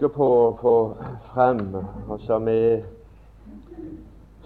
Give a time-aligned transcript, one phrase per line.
[0.00, 0.74] trykker på å få
[1.34, 1.74] frem,
[2.08, 2.86] og som er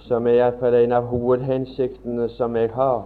[0.02, 3.04] som er iallfall en av hovedhensiktene som jeg har.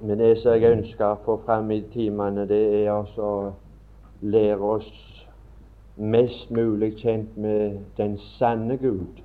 [0.00, 3.52] Med det som jeg ønsker å få frem i timene, det er altså å
[4.20, 4.92] lære oss
[5.96, 9.24] mest mulig kjent med den sanne Gud,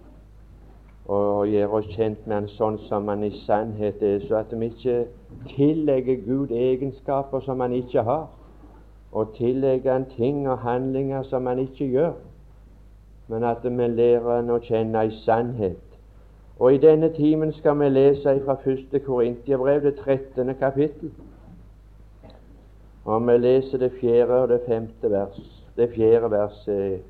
[1.05, 4.71] og gjøre oss kjent med Han sånn som Han i sannhet er, så at vi
[4.71, 5.05] ikke
[5.51, 8.29] tillegger Gud egenskaper som Han ikke har,
[9.11, 12.13] og tillegge Han ting og handlinger som Han ikke gjør,
[13.27, 15.89] men at vi lærer Han å kjenne i sannhet
[16.59, 19.03] og i denne timen skal vi lese fra 1.
[19.05, 20.55] Korintiabrev, det 13.
[20.59, 21.11] kapittel.
[23.05, 25.39] Og vi leser det fjerde og det femte vers.
[25.77, 27.01] Det fjerde verset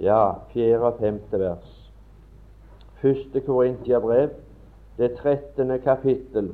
[0.00, 1.90] Ja, fjerde og femte vers.
[3.02, 3.42] 1.
[3.46, 4.30] Korintiabrev,
[4.98, 5.78] det 13.
[5.80, 6.52] kapittel,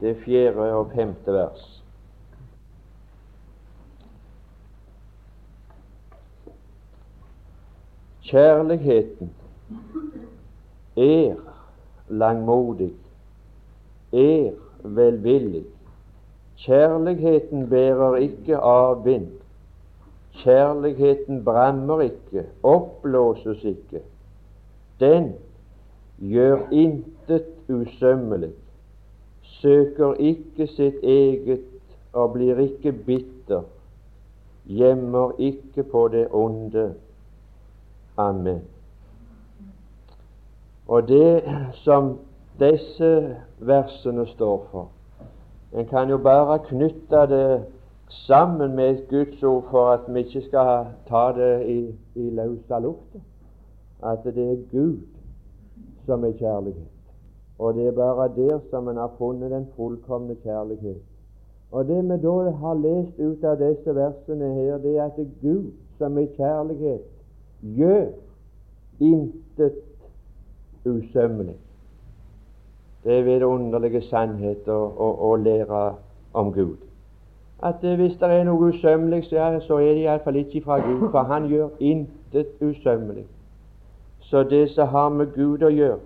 [0.00, 1.83] det fjerde og femte vers.
[8.34, 9.30] Kjærligheten
[10.96, 11.34] er
[12.08, 12.92] langmodig,
[14.12, 14.50] er
[14.84, 15.64] velvillig.
[16.56, 19.28] Kjærligheten bærer ikke av vind.
[20.32, 24.02] Kjærligheten brammer ikke, oppblåses ikke.
[25.00, 25.30] Den
[26.18, 28.50] gjør intet usømmelig,
[29.42, 31.70] søker ikke sitt eget
[32.12, 33.62] og blir ikke bitter,
[34.66, 36.94] gjemmer ikke på det onde.
[38.16, 38.60] Amen.
[40.88, 42.18] Og det som
[42.60, 44.88] disse versene står for
[45.74, 47.64] En kan jo bare knytte det
[48.08, 52.80] sammen med et Guds ord for at vi ikke skal ta det i, i løse
[52.80, 53.18] lufta.
[54.02, 55.00] At det er Gud
[56.06, 56.94] som er kjærlighet.
[57.58, 61.02] Og det er bare der som en har funnet den fullkomne kjærlighet.
[61.72, 65.26] Og det vi da har lest ut av disse versene her, det er at det
[65.26, 67.02] er Gud som er kjærlighet,
[67.64, 68.06] gjør
[69.00, 69.72] intet
[70.84, 71.56] usømmelig.
[73.04, 75.84] Det er vidunderlige sannhet å, å, å, lære
[76.32, 76.76] om Gud.
[77.62, 79.58] At eh, hvis det er noe usømmelig, så er,
[79.92, 83.26] det iallfall ikke fra Gud, for Han gjør intet usømmelig.
[84.20, 86.00] Så det som har med Gud å gjøre,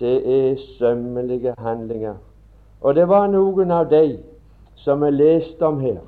[0.00, 2.16] det er sømmelige handlinger.
[2.80, 4.18] Og det var noen av de
[4.76, 6.00] som jeg leste om her,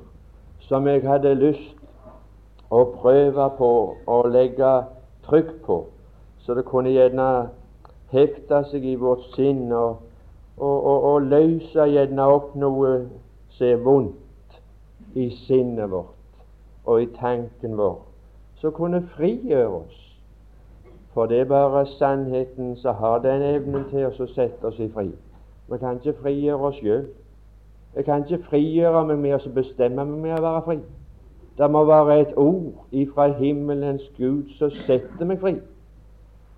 [0.65, 1.80] som jeg hadde lyst
[2.71, 3.71] å prøve på
[4.07, 4.71] å legge
[5.27, 5.81] trykk på,
[6.41, 7.27] så det kunne gjerne
[8.11, 9.99] hefte seg i vårt sinn og,
[10.57, 12.93] og, og, og løse gjerne opp noe
[13.57, 16.17] som er vondt i sinnet vårt
[16.85, 17.99] og i tanken vår,
[18.61, 19.97] som kunne frigjøre oss.
[21.13, 25.09] For det er bare sannheten som har den evnen til å sette oss i fri.
[25.67, 27.05] Vi kan ikke frigjøre oss sjøl.
[27.95, 30.79] Jeg kan ikke frigjøre meg med å bestemme meg med å være fri.
[31.57, 35.55] Det må være et ord ifra himmelens Gud som setter meg fri.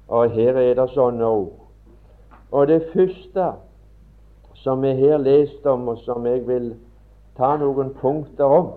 [0.08, 1.54] Og her er det sånne ord.
[2.52, 3.54] Og det første
[4.64, 6.74] som vi her leste om, og som jeg vil
[7.38, 8.70] ta noen punkter om,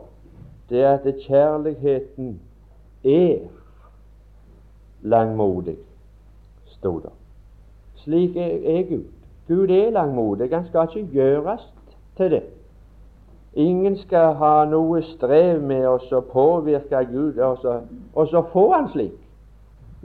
[0.71, 2.41] det er at kjærligheten
[3.05, 3.45] er
[5.03, 5.77] langmodig,
[6.67, 7.13] sto det.
[8.03, 9.05] Slik er, Gud.
[9.49, 10.51] Gud er langmodig.
[10.55, 11.73] Han skal ikke gjøres
[12.17, 12.43] til det.
[13.57, 17.79] Ingen skal ha noe strev med oss å påvirke Gud, og så,
[18.13, 19.15] og så få han slik.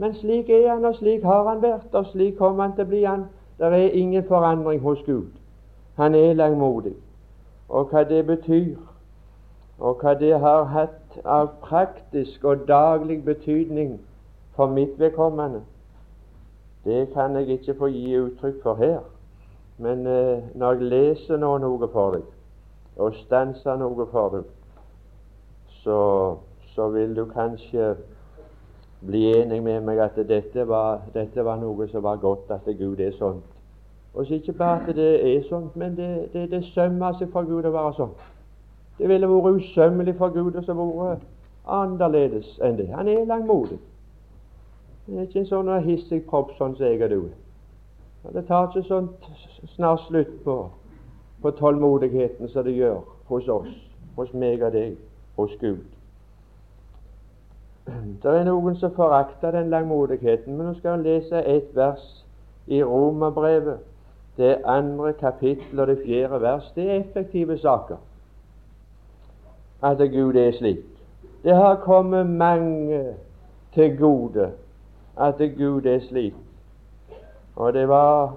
[0.00, 2.88] Men slik er han, og slik har han vært, og slik kommer han til å
[2.88, 3.02] bli.
[3.04, 3.26] han.
[3.58, 5.28] Det er ingen forandring hos Gud.
[6.00, 6.94] Han er langmodig.
[7.68, 8.80] Og hva det betyr,
[9.78, 13.98] og hva det har hatt av praktisk og daglig betydning
[14.56, 15.60] for mitt vedkommende,
[16.84, 19.02] det kan jeg ikke få gi uttrykk for her.
[19.78, 22.24] Men eh, når jeg leser nå noe for deg,
[22.96, 24.50] og stanser noe for deg,
[25.82, 25.98] så,
[26.74, 27.94] så vil du kanskje
[29.06, 33.00] bli enig med meg at dette var, dette var noe som var godt, at Gud
[33.00, 33.44] er sånt.
[34.14, 37.48] Og så ikke bare at det er sånt, men det, det, det sømmer seg for
[37.48, 38.12] Gud å være sånn.
[38.98, 41.16] Det ville vært usømmelig for Gud å være
[41.64, 42.90] annerledes enn det.
[42.92, 43.78] Han er langmodig.
[45.06, 47.38] Det er ikke en sånn hissig propp sånn som jeg og du er.
[48.36, 49.08] Det tar ikke sånn
[49.74, 50.56] snart slutt på,
[51.42, 53.00] på tålmodigheten som det gjør
[53.30, 53.72] hos oss,
[54.16, 54.96] hos meg og deg,
[55.36, 55.84] hos Gud.
[58.22, 62.04] Det er noen som forakter den langmodigheten, men nå skal jeg lese et vers
[62.66, 63.78] i Romerbrevet,
[64.36, 66.70] det andre kapittel og det fjerde vers.
[66.74, 67.98] Det er effektive saker
[69.82, 70.86] at Gud er slik.
[71.42, 73.02] Det har kommet mange
[73.74, 74.52] til gode
[75.18, 76.34] at Gud er slik.
[77.56, 78.36] Og det var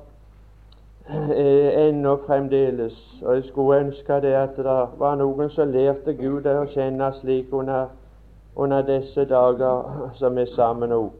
[1.10, 6.66] ennå fremdeles Og jeg skulle ønske det at det var noen som lærte Gud å
[6.74, 7.88] kjenne slik under
[8.56, 11.12] under disse dager som er sammen òg.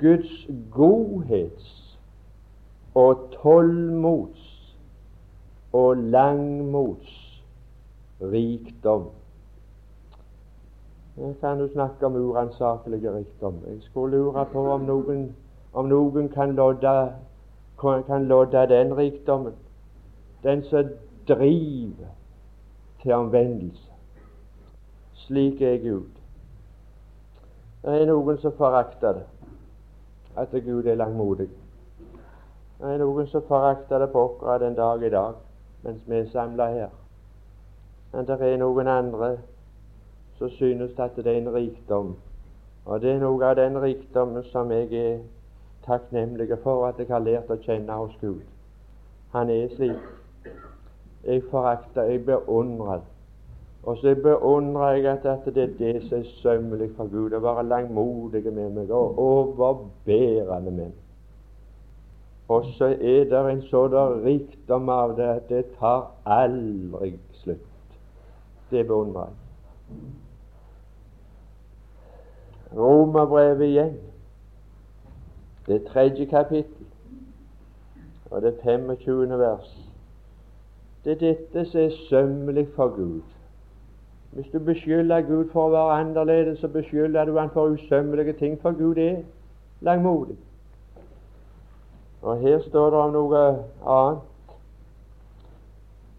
[0.00, 1.98] Guds godhets
[2.94, 4.46] og tålmods
[5.72, 7.42] og langmods
[8.20, 9.10] rikdom.
[11.16, 13.54] Jeg kan jo snakke om uransakelige rikdom.
[13.66, 15.36] Jeg skulle lure på om noen,
[15.72, 17.12] om noen kan, lodde,
[17.80, 19.54] kan lodde den rikdommen.
[20.42, 20.88] Den som
[21.28, 22.10] driver
[23.02, 23.90] til omvendelse.
[25.14, 26.08] Slik er Gud.
[27.82, 29.22] Det er noen som forakter det,
[30.36, 31.48] at Gud er langmodig.
[32.80, 35.34] Det er noen som forakter det på akkurat den dag i dag,
[35.82, 36.88] mens vi er samla her.
[38.12, 39.36] Men det er noen andre
[40.38, 42.16] som synes at det er en rikdom.
[42.84, 45.18] Og det er noe av den rikdommen som jeg er
[45.86, 48.42] takknemlig for at jeg har lært å kjenne hos Gud.
[49.32, 50.10] Han er slik.
[51.24, 53.02] Jeg forakter, jeg beundrer
[53.82, 57.64] og så beundrer jeg at, det er det som er sømmelig for Gud, å være
[57.68, 60.98] langmodig med meg og overbærende med meg.
[62.50, 67.96] Og så er det en sånn rikdom av det at det tar aldri slutt.
[68.70, 70.02] Det beundrer jeg.
[72.76, 73.94] Romerbrevet igjen,
[75.70, 76.86] det tredje kapittel,
[78.30, 79.38] og det 25.
[79.38, 79.76] vers.
[81.04, 83.20] Det er dette som er sømmelig for Gud.
[84.32, 88.58] Hvis du beskylder Gud for å være annerledes, så beskylder du Han for usømmelige ting,
[88.62, 89.22] for Gud er
[89.80, 90.36] langmodig.
[92.22, 93.44] Og her står det om noe
[93.86, 94.26] annet.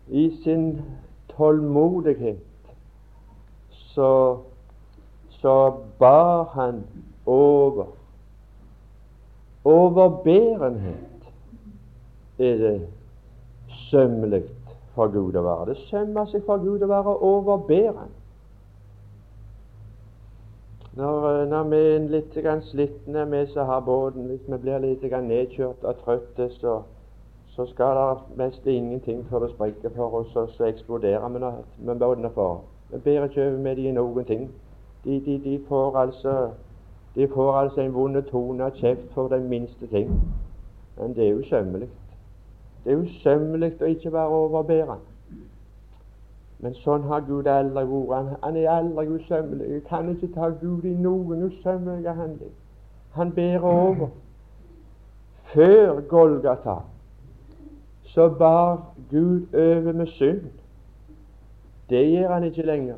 [0.07, 0.81] I sin
[1.29, 2.39] tålmodighet
[3.69, 4.37] så,
[5.29, 6.83] så bar han
[7.25, 8.00] over.
[9.65, 10.95] Overbærenhet
[12.39, 12.87] er det
[13.91, 14.43] sømmelig
[14.95, 15.69] for Gud å være.
[15.69, 18.09] Det sømmer seg for Gud å være overbærende.
[20.93, 22.33] Når, eh, når vi er litt
[22.67, 26.81] slitne, vi som har båten, hvis vi blir litt nedkjørt og trøtte, så,
[27.55, 31.39] så skal det mest ingenting før det sprekker for oss, og så eksploderer vi
[31.85, 32.61] med båtene for.
[32.89, 34.51] Vi bærer ikke over med de noen ting.
[35.05, 36.49] De, de, de, får altså
[37.15, 40.11] de får altså en vond tone av kjeft for den minste ting.
[40.97, 41.89] Men det er jo sømmelig.
[42.83, 45.11] Det er usømmelig å ikke være overbærende.
[46.61, 48.37] Men sånn har Gud aldri vært.
[48.43, 49.69] Han er aldri usømmelig.
[49.71, 52.53] Jeg kan ikke ta Gud i noen usømmelige handling.
[53.17, 54.09] Han bærer over.
[55.53, 56.75] Før Golgata
[58.13, 60.51] så bar Gud over med synd.
[61.89, 62.95] Det gjør han ikke lenger.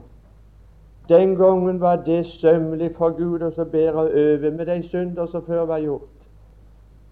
[1.10, 5.66] Den gangen var det sømmelig for Gud å bære over med de synder som før
[5.66, 6.10] var gjort.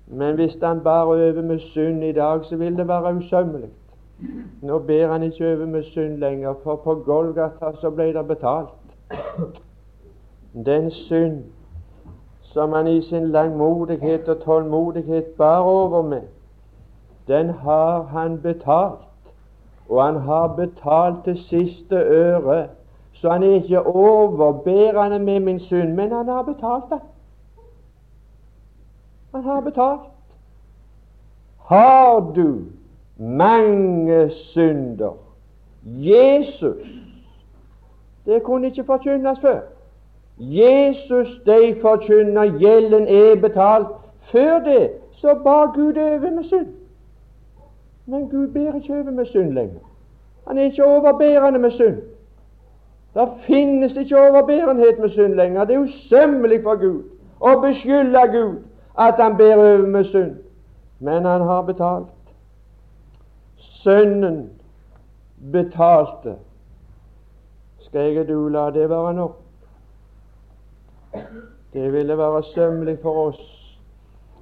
[0.07, 3.69] Men hvis han bar over med synd i dag, så vil det være usømmelig.
[4.61, 8.69] Nå ber han ikke over med synd lenger, for på Golgata så ble det betalt.
[10.65, 11.43] Den synd
[12.53, 16.21] som han i sin langmodighet og tålmodighet bar over med,
[17.27, 19.07] den har han betalt.
[19.89, 22.67] Og han har betalt til siste øre.
[23.21, 26.99] Så han er ikke overbærende med min synd, men han har betalt det.
[29.31, 30.01] Han har betalt.
[31.65, 32.59] Har du
[33.17, 35.17] mange synder?
[35.83, 36.87] Jesus
[38.25, 39.59] Det kunne ikke forkynnes før.
[40.37, 43.87] Jesus, de forkynner gjelden er betalt.
[44.31, 46.67] Før det så bar Gud over med synd.
[48.05, 49.79] Men Gud ber ikke over med synd lenger.
[50.47, 51.97] Han er ikke overbærende med synd.
[53.13, 55.65] Det finnes ikke overbærenhet med synd lenger.
[55.65, 57.03] Det er usømmelig for Gud
[57.41, 58.57] å beskylde Gud
[58.99, 60.35] at han ber over med synd.
[60.99, 62.09] Men han har betalt.
[63.57, 64.49] Sønnen
[65.51, 66.35] betalte.
[67.87, 69.39] Skal du la det være nok?
[71.73, 73.41] Det ville være sømmelig for oss,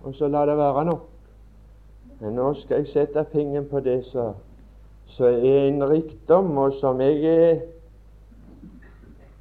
[0.04, 1.08] og så la det være nok.
[2.20, 4.34] Men nå skal jeg sette fingeren på det som
[5.20, 7.60] er en rikdom, og som jeg er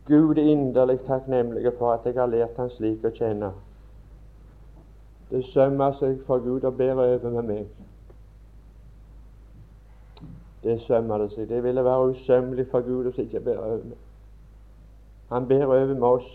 [0.09, 3.50] Gud er inderlig takknemlig for at jeg har lært Han slik å kjenne.
[5.29, 7.67] Det sømmer seg for Gud å bære over med meg.
[10.62, 11.49] Det sømmer det seg.
[11.50, 14.00] Det ville være usømmelig for Gud å ikke bære over med.
[15.29, 16.31] Han bærer over med oss.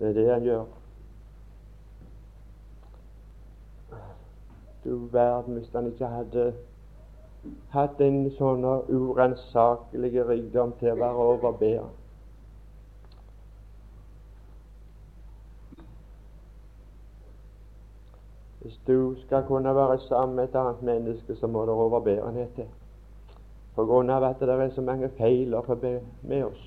[0.00, 0.66] Det er det han gjør.
[4.84, 6.52] Du verden hvis han ikke hadde
[7.72, 11.96] hatt en sånn uransakelig rikdom til å være overbærende.
[18.60, 22.68] Hvis du skal kunne være sammen med et annet menneske, så må det overbærenhet til.
[23.74, 25.64] På grunn av at det er så mange feiler
[26.22, 26.66] med oss.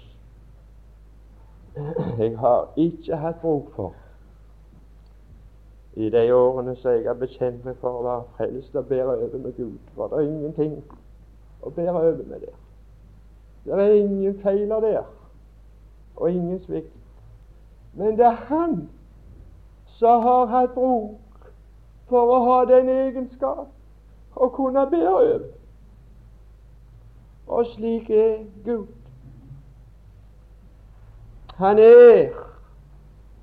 [2.17, 3.93] jeg har ikke hatt bruk for
[5.95, 9.37] i de årene som jeg har bekjent meg for å være frelst og bære over
[9.37, 9.77] med Gud.
[9.95, 10.77] For det ingenting
[11.61, 12.55] å bære over med der.
[13.65, 15.03] Det er ingen feiler der,
[16.15, 16.93] og ingen svikt.
[17.93, 18.89] Men det er Han
[19.85, 21.51] som har hatt bruk
[22.09, 23.69] for å ha den egenskap
[24.35, 25.45] å kunne bære over.
[27.47, 28.87] Og slik er Gud.
[31.55, 32.33] Han er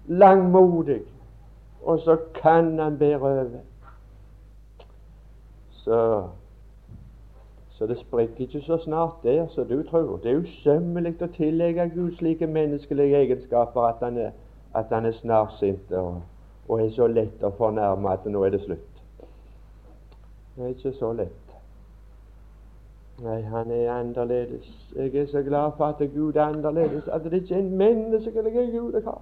[0.07, 1.02] langmodig,
[1.83, 3.61] og så kan han berøve.
[5.73, 6.29] Så,
[7.71, 10.21] så det sprekker ikke så snart der som du tror.
[10.23, 14.31] Det er usømmelig å tillegge Gud slike menneskelige egenskaper at han er,
[14.75, 16.21] at han er snarsint og,
[16.69, 18.87] og er så lett å fornærme at nå er det slutt.
[20.57, 21.57] Det er ikke så lett.
[23.21, 24.69] Nei, han er annerledes.
[24.97, 28.53] Jeg er så glad for at Gud er annerledes, at det ikke er en menneskelig
[28.53, 29.21] Gud jeg har.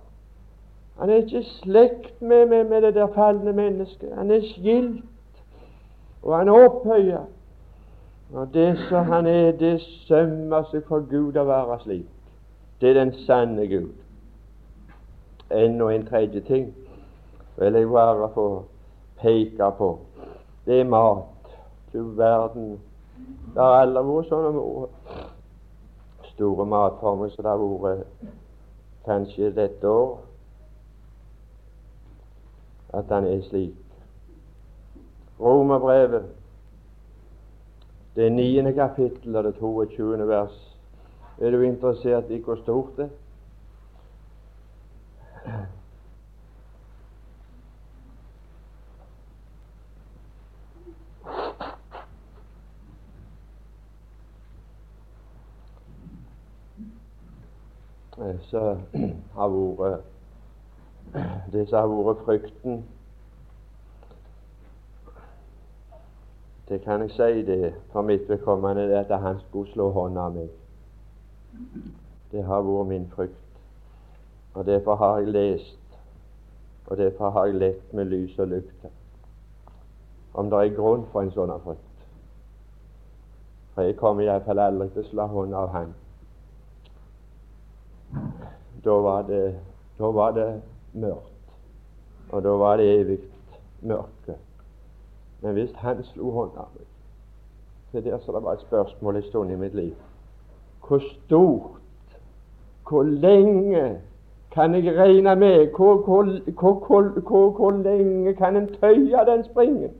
[0.98, 4.14] Han er ikke slekt med, med, med det der falne mennesket.
[4.14, 5.04] Han er skilt,
[6.22, 7.20] og han er opphøya.
[8.32, 12.08] Og det som han er, det sømmer seg for Gud å være slik.
[12.80, 13.94] Det er den sanne Gud.
[15.50, 16.68] Enda en tredje ting
[17.56, 18.48] vil jeg bare få
[19.22, 19.98] peke på.
[20.66, 21.24] Det er mat.
[21.92, 22.76] Du verden
[23.54, 24.60] det har aldri vært sånne
[26.34, 28.34] store matformer som det har vært
[29.08, 30.27] kanskje dette år.
[32.94, 33.74] At han er slik.
[35.40, 36.24] Romerbrevet,
[38.16, 40.28] det niende kapittel og det 22.
[40.28, 40.76] vers.
[41.38, 43.16] Er du interessert i hvor stort det er?
[58.48, 58.78] som
[59.34, 60.17] har vært
[61.52, 62.84] det som har vært frykten
[66.68, 70.34] Det kan jeg si det for mitt vedkommende, det at han skulle slå hånda av
[70.34, 70.50] meg.
[72.32, 73.62] Det har vært min frykt.
[74.54, 75.96] Og Derfor har jeg lest,
[76.86, 78.90] og derfor har jeg lett med lys og lykte
[80.34, 82.04] om det er grunn for en sånn frykt.
[83.74, 85.94] For jeg kommer iallfall aldri til å slå hånda av Han
[88.84, 89.54] da var det,
[89.98, 90.62] da var det
[91.00, 91.32] mørkt.
[92.32, 93.18] Og da var det evig
[93.82, 94.36] mørke.
[95.40, 96.84] Men hvis han slo hånda av
[97.92, 99.94] Det er der så det var et spørsmål en stund i mitt liv.
[100.88, 101.80] Hvor stort,
[102.88, 104.00] hvor lenge
[104.50, 106.24] kan jeg regne med Hvor, hvor,
[107.20, 109.90] hvor, hvor lenge kan en tøye den springen?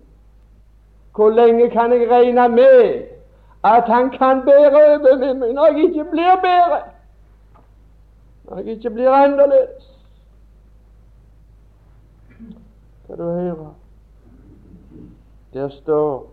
[1.14, 3.02] Hvor lenge kan jeg regne med
[3.64, 6.98] at han kan bære over med meg når jeg ikke blir bedre?
[8.48, 9.84] når jeg ikke blir annerledes.
[12.28, 13.74] Skal du høre?
[15.52, 16.26] Der står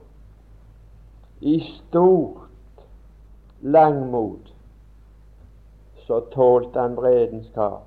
[1.42, 2.50] i stort
[3.62, 4.56] langmod
[6.08, 7.82] så tålte han vredens kar.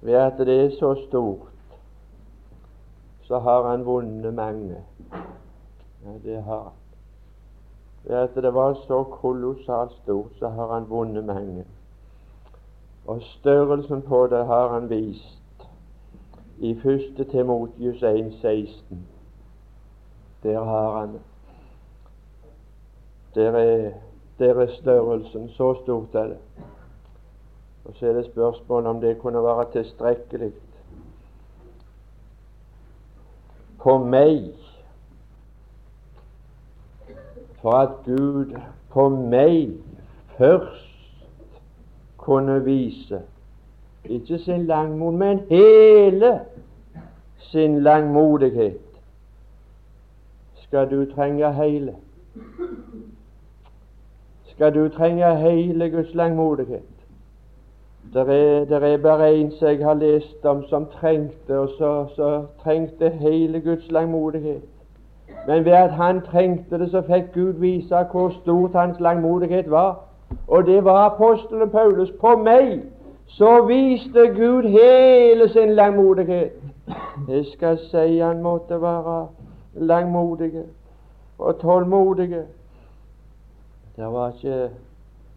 [0.00, 1.48] Ved at det er så stort,
[3.22, 4.76] så har han vunnet mange.
[6.04, 6.78] Ja, det har han.
[8.04, 11.64] Ved at det var så kolossalt stort, så har han vunnet mange.
[13.06, 15.41] Og størrelsen på det har han vist
[16.62, 17.26] i 1.
[17.30, 18.96] Timotius 1,16.
[20.42, 21.18] Der har han
[23.34, 23.90] der er,
[24.38, 25.48] der er størrelsen.
[25.48, 26.38] Så stort er det.
[27.84, 30.52] Og så er det spørsmål om det kunne være tilstrekkelig
[33.82, 34.52] på meg
[37.62, 38.54] for at Gud
[38.90, 39.72] på meg
[40.38, 41.26] først
[42.16, 43.22] kunne vise
[44.04, 46.40] ikke sin langmod, men hele
[47.50, 48.78] sin langmodighet.
[50.54, 51.94] Skal du trenge hele?
[54.44, 56.82] Skal du trenge hele Guds langmodighet?
[58.14, 62.06] Det er, der er bare en som jeg har lest om, som trengte, og så,
[62.16, 64.62] så trengte hele Guds langmodighet.
[65.46, 70.12] Men ved at han trengte det, så fikk Gud vise hvor stort hans langmodighet var
[70.48, 72.10] og det var apostelen Paulus.
[72.20, 72.80] På meg
[73.26, 76.52] så viste Gud hele sin langmodighet.
[77.28, 79.28] Jeg skal si han måtte være
[79.74, 80.64] langmodig
[81.38, 82.28] og tålmodig.
[83.96, 84.62] Det var ikke,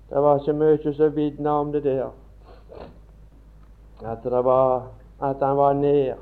[0.09, 2.09] det var ikke mye som vitna om det der.
[4.05, 4.87] At, det var,
[5.21, 6.15] at han var nær.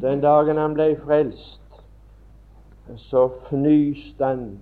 [0.00, 1.60] Den dagen han ble frelst,
[2.96, 4.58] så fnyste han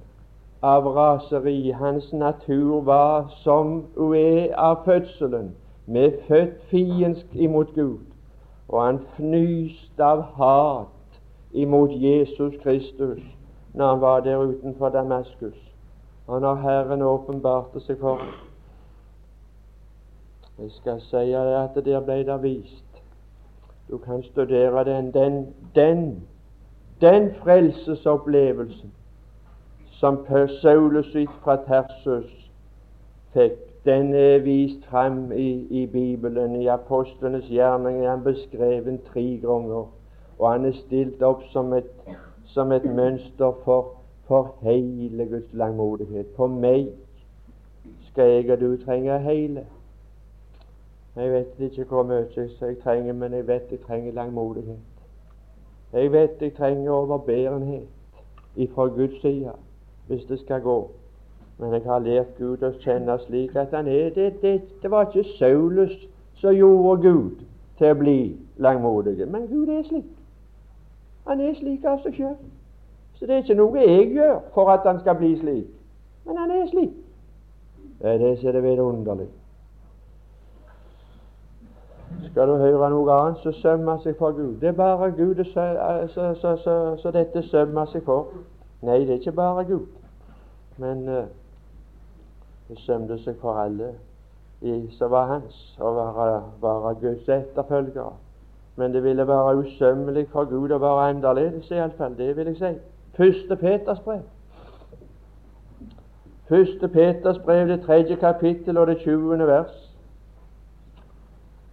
[0.63, 1.71] av raseri.
[1.71, 5.55] Hans natur var som hun er av fødselen,
[5.87, 8.14] med født fiendsk imot Gud.
[8.69, 11.21] Og han fnyste av hat
[11.53, 13.23] imot Jesus Kristus
[13.75, 15.73] når han var der utenfor Damaskus.
[16.27, 18.33] Og når Herren åpenbarte seg for ham.
[20.59, 23.03] Jeg skal si at der ble det vist.
[23.91, 26.23] Du kan studere den, den, den,
[27.01, 28.93] den frelsesopplevelsen
[29.91, 32.51] som Paulus fra Tersus
[33.33, 39.41] fikk, den er vist frem i, i Bibelen, i apostlenes gjerning er han beskreven tre
[39.43, 39.91] ganger.
[40.39, 41.91] Og han er stilt opp som et,
[42.47, 43.93] som et mønster for,
[44.27, 46.27] for hele Guds langmodighet.
[46.37, 46.89] For meg
[48.11, 49.67] skal jeg og du trenge hele.
[51.17, 52.27] Jeg vet ikke hvor mye
[52.61, 54.79] jeg trenger, men jeg vet jeg trenger langmodighet.
[55.93, 57.89] Jeg vet jeg trenger overbærenhet
[58.57, 59.53] ifra Guds side
[60.07, 60.91] hvis det skal gå.
[61.59, 65.07] Men jeg har lært Gud å kjenne slik at han er det, det, det var
[65.07, 65.95] ikke Saulus
[66.41, 67.45] som gjorde Gud
[67.79, 68.19] til å bli
[68.59, 70.11] langmodig, men Gud er slik.
[71.29, 72.35] Han er slik av seg sjøl.
[73.15, 75.71] Så det er ikke noe jeg gjør for at han skal bli slik,
[76.27, 76.93] men han er slik.
[78.03, 79.33] Det er det som er det vidunderlige.
[82.31, 84.59] Skal du høre noe annet, så sømmer seg for Gud.
[84.61, 88.35] Det er bare Gud så, dette sømmer seg for.
[88.83, 89.87] Nei, det er ikke bare Gud.
[90.79, 91.25] Men uh,
[92.69, 93.95] det sømte seg for alle
[94.97, 98.15] som var hans, å være, være Guds etterfølgere.
[98.77, 102.17] Men det ville være usømmelig for Gud å være annerledes, iallfall.
[102.17, 102.71] Det vil jeg si.
[103.19, 104.23] Første Peters brev.
[106.49, 109.77] Første Peters brev, det tredje kapittel og det tjuende vers.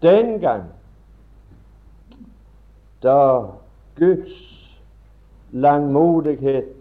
[0.02, 0.68] Den gang
[3.04, 3.18] da
[3.98, 4.36] Guds
[5.52, 6.76] langmodighet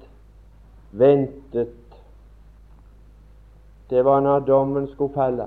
[0.92, 1.79] ventet
[3.90, 5.44] det var når dommen skulle falle.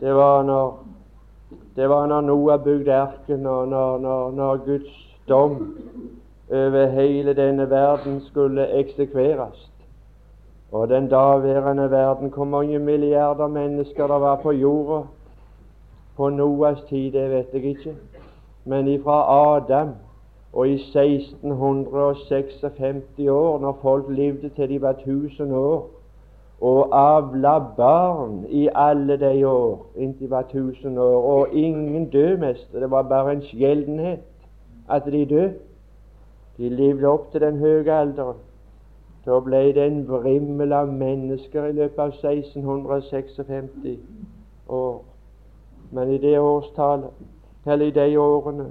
[0.00, 0.86] Det var når
[1.76, 5.76] det var når Noah bygde arken, og når, når, når Guds dom
[6.50, 9.70] over hele denne verden skulle eksekveres.
[10.72, 15.06] Og den daværende verden, hvor mange milliarder mennesker det var på jorda
[16.16, 17.96] på Noas tid, det vet jeg ikke.
[18.64, 19.88] Men ifra Adam
[20.52, 25.95] og i 1656 år, når folk levde til de var 1000 år,
[26.60, 32.36] og avla barn i alle de år inntil de var 1000 år, og ingen død
[32.36, 32.72] mest.
[32.72, 34.20] Det var bare en sjeldenhet
[34.88, 35.54] at de døde.
[36.56, 38.36] De levde opp til den høye alderen.
[39.26, 43.98] Da ble det en vrimmel av mennesker i løpet av 1656
[44.68, 45.02] år.
[45.90, 47.10] Men i det årstallet,
[47.66, 48.66] eller i de årene,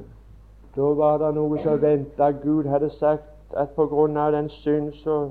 [0.76, 2.32] da var det noe som venta.
[2.32, 5.30] Gud hadde sagt at på grunn av den synd så,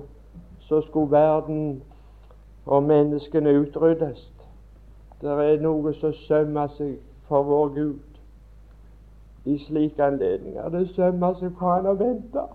[0.60, 1.82] så skulle verden
[2.66, 4.31] og menneskene utryddes.
[5.20, 6.98] Det er noe som sømmer seg
[7.29, 7.98] for vår Gud
[9.44, 10.68] i slike anledninger.
[10.68, 12.46] Det sømmer seg for Han å vente.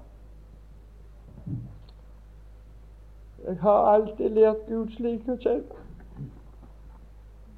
[3.46, 5.86] Jeg har alltid lært Gud slik å kjenne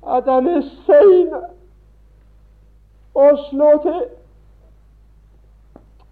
[0.02, 1.36] at Han er sein
[3.14, 4.04] å slå til.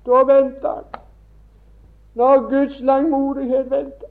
[0.06, 1.02] Da venter han.
[2.16, 4.10] Når Guds langmodighet venter.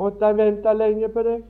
[0.00, 1.42] Måtte jeg vente lenge på deg?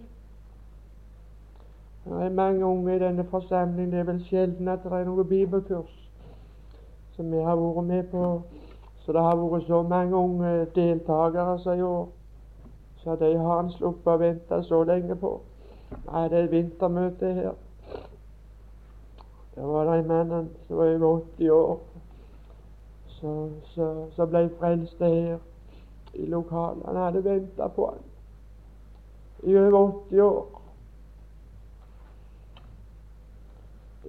[2.04, 3.92] Det er mange unge i denne forsamling.
[3.92, 5.92] Det er vel sjelden at det er noe bibelkurs
[7.14, 8.24] som vi har vært med på.
[9.04, 12.08] Så det har vært så mange unge deltakere som i år.
[13.04, 15.32] Så de har han sluppet å vente så lenge på.
[16.10, 17.54] Nei, det er vintermøte her.
[19.54, 21.80] Det var det en mann som var over 80 år,
[24.18, 25.36] som ble frelst her
[26.14, 26.86] i lokalet.
[26.90, 28.09] Han hadde venta på han
[29.42, 29.78] i over
[30.10, 30.46] 80 år.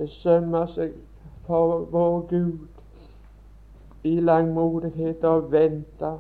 [0.07, 0.93] Sømmer seg
[1.45, 2.67] for vår Gud
[4.03, 6.11] i langmodighet å vente.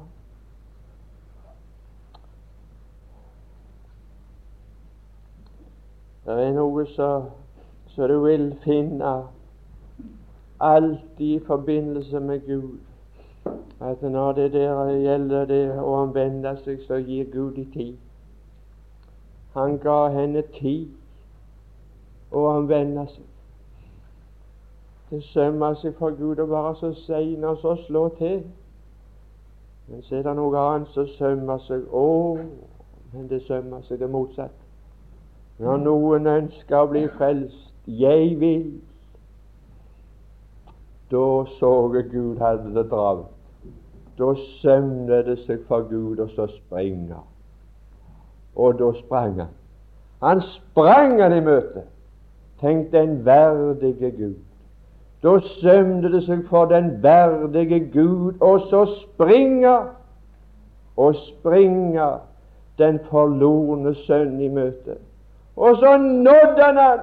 [6.25, 7.31] Det er noe som
[7.97, 9.15] du vil finne
[10.61, 12.77] alltid i forbindelse med Gud.
[13.81, 18.10] At når det der gjelder det å omvende seg, så gir Gud i tid.
[19.53, 20.87] Han ga henne tid
[22.31, 23.27] og han omvende seg.
[25.11, 28.45] Det sømmer seg for Gud å være så sein og så slå til.
[29.89, 31.83] Men så er det noe annet som sømmer seg.
[31.91, 32.37] Å,
[33.11, 34.55] men det sømmer seg det motsatte.
[35.59, 38.63] Når noen ønsker å bli frelst, jeg vil,
[41.11, 41.25] da
[41.57, 43.37] så Gud hadde det travelt.
[44.17, 47.19] da sømner det seg for Gud å så springe.
[48.55, 49.51] Og da sprang han.
[50.23, 51.83] Han sprang han i møte.
[52.61, 54.35] Tenk den verdige Gud.
[55.23, 59.77] Da sømte det seg for den verdige Gud og så springe
[60.97, 62.07] og springe
[62.77, 64.97] den forlorne sønn i møte.
[65.55, 66.99] Og så nådde han han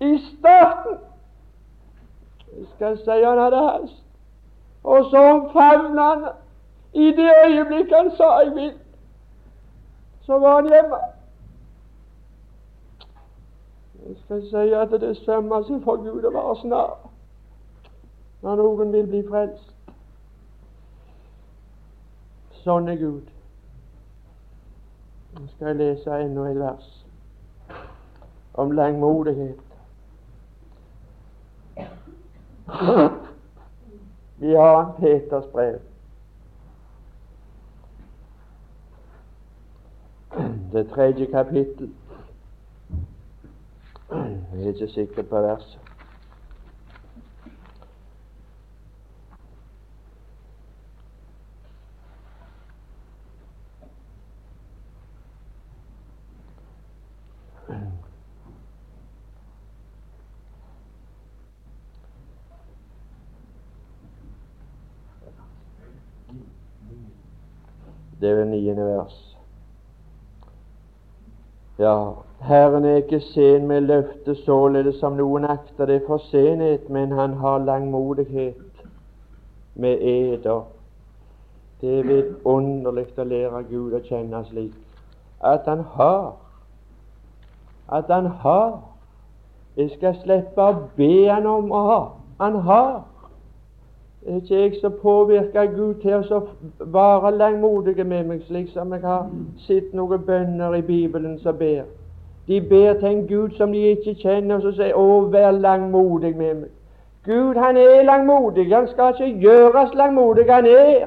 [0.00, 0.98] i starten.
[2.56, 4.02] Jeg skal si han hadde hast.
[4.84, 6.24] Og så omfavnet han
[6.92, 8.85] i det øyeblikket han sa 'jeg vil'.
[10.26, 10.96] Så var han hjemme.
[14.08, 16.92] Jeg skal si at det sømmer seg for Gud å være snar
[18.42, 19.72] når noen vil bli frelst.
[22.62, 23.32] Sånn er Gud.
[25.36, 26.86] Nå skal jeg lese enda et vers
[28.58, 29.62] om langmodighet.
[34.42, 35.78] Vi har Peters brev.
[40.72, 41.90] Det tredje kapittel.
[44.10, 45.78] Jeg er ikke sikker på verset.
[68.20, 69.25] Det er det.
[71.78, 77.12] Ja, Herren er ikke sen med løftet, således som noen akter det for senhet, men
[77.12, 78.82] han har langmodighet
[79.74, 80.64] med eder.
[81.80, 84.72] Det er vidunderlig å lære Gud å kjenne slik
[85.44, 86.32] at han har
[87.92, 88.80] at han har.
[89.76, 92.00] Jeg skal slippe å be han om å ha.
[92.40, 93.04] Han har
[94.26, 96.40] er ikke jeg som påvirker Gud til å
[96.80, 99.28] være langmodige med meg, slik som jeg har
[99.66, 101.84] sett noen bønner i Bibelen som ber.
[102.46, 106.36] De ber til en Gud som de ikke kjenner, og så sier 'Å, vær langmodig
[106.36, 106.74] med meg'.
[107.26, 108.74] Gud, han er langmodig.
[108.74, 110.52] Han skal ikke gjøres langmodig.
[110.54, 111.06] Han er.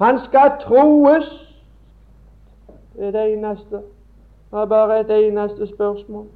[0.00, 1.48] Han skal troes.
[2.96, 3.76] Det er det eneste.
[4.50, 6.26] Det er bare et eneste spørsmål.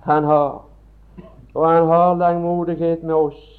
[0.00, 0.64] Han har.
[1.54, 3.57] Og han har langmodighet med oss.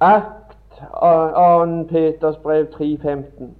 [0.00, 1.84] Akt 2.
[1.88, 3.54] Peters brev 3.15.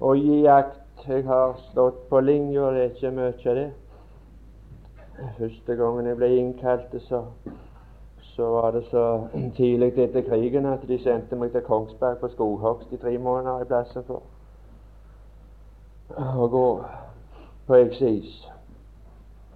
[0.00, 0.80] Og gi akt.
[1.08, 3.72] Jeg har stått på linja, det er ikke mye det.
[5.38, 7.20] Første gangen jeg ble innkalt, så,
[8.34, 12.92] så var det så tidlig etter krigen at de sendte meg til Kongsberg på skoghogst
[12.92, 14.22] i tre måneder i plassen for
[16.16, 16.66] å gå
[17.66, 18.34] på eksis.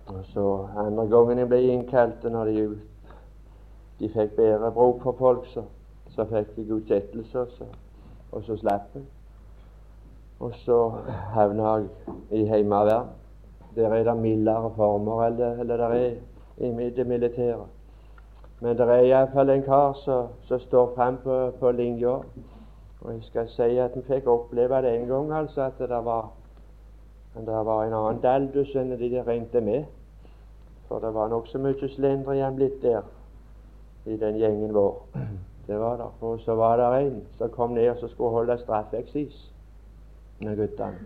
[0.06, 2.68] Og så andre gangen jeg ble innkalt, når de
[4.00, 5.62] de fikk bedre bruk for folk, så,
[6.14, 7.66] så fikk de utsettelse,
[8.32, 9.04] og så slapp jeg.
[10.40, 10.78] Og så
[11.34, 11.88] havna jeg
[12.30, 13.10] i Heimevern.
[13.74, 16.14] Der er det mildere former eller, eller der er
[16.56, 17.66] i det militære.
[18.60, 19.92] Men det er iallfall en kar
[20.46, 22.16] som står frem på, på linja.
[23.00, 26.32] Og jeg skal si at vi fikk oppleve det en gang, altså, at det var,
[27.36, 29.84] det var en annen daldus enn de ringte med.
[30.88, 33.04] For det var nokså mye slendrian blitt der
[34.06, 35.06] i den gjengen vår.
[35.66, 36.12] Det var der.
[36.20, 39.52] Og så var det en som kom ned og skulle holde straffeeksis
[40.40, 40.98] med guttene.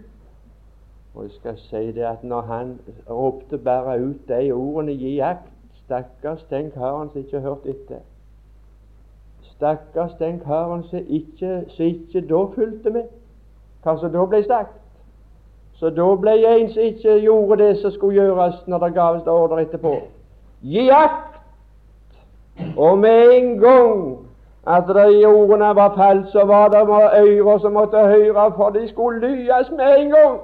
[1.14, 2.78] Og jeg skal si det at når han
[3.10, 5.52] ropte bare ut de ordene 'gi akt',
[5.84, 7.98] stakkars den karen som ikke hørte etter.
[9.42, 13.02] Stakkars den karen som ikke, som ikke da fulgte med,
[13.82, 14.80] hva som da ble sagt.
[15.74, 19.62] Så da ble en som ikke gjorde det som skulle gjøres når det gaves ordre
[19.62, 19.94] etterpå.
[20.62, 21.33] Gi akt!
[22.76, 24.18] Og med en gang
[24.66, 29.20] at de ordene var falt, så var det ører som måtte høre, for de skulle
[29.20, 30.40] lyes med en gang.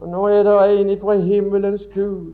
[0.00, 2.32] Og Nå er det en fra himmelens Gud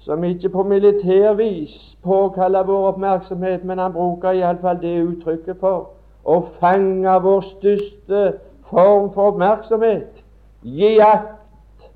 [0.00, 5.90] som ikke på militærvis påkaller vår oppmerksomhet, men han bruker iallfall det uttrykket for
[6.24, 8.22] å fange vår største
[8.70, 10.22] form for oppmerksomhet.
[10.62, 11.90] Gi akt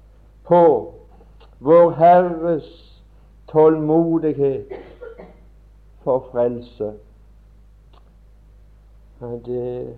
[0.49, 0.61] på
[1.61, 2.84] vår Herres
[3.55, 4.73] tålmodighet
[6.03, 6.93] for frelse.
[9.21, 9.97] Det,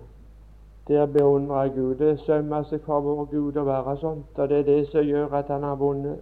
[0.88, 1.94] der beundrer Gud.
[1.94, 4.38] Det sømmer seg for vår Gud å være sånt.
[4.38, 6.20] Og det er det som gjør at han har vunnet.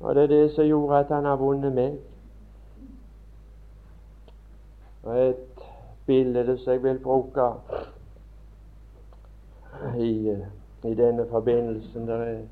[0.00, 1.98] Og det er det som gjorde at han har vunnet meg.
[5.02, 5.66] Og et
[6.06, 7.50] bilde som jeg vil bruke
[9.98, 10.36] i,
[10.84, 12.42] i denne forbindelsen Det er,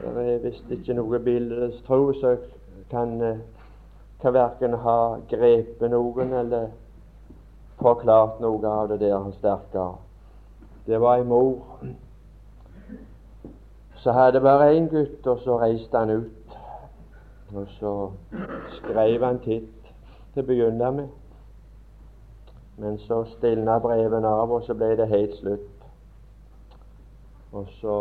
[0.00, 2.36] der er visst ikke noe bilde, tro som
[2.90, 3.18] kan
[4.24, 6.70] kan verken ha grepet noen eller
[7.76, 9.98] forklart noe av det der sterkere.
[10.86, 11.60] Det var ei mor.
[14.00, 16.56] Så hadde bare én gutt, og så reiste han ut.
[17.54, 17.92] Og så
[18.78, 19.92] skrev han titt
[20.32, 21.12] til å begynne med.
[22.80, 25.88] Men så stilna brevene av, og så ble det helt slutt.
[27.52, 27.98] Og så,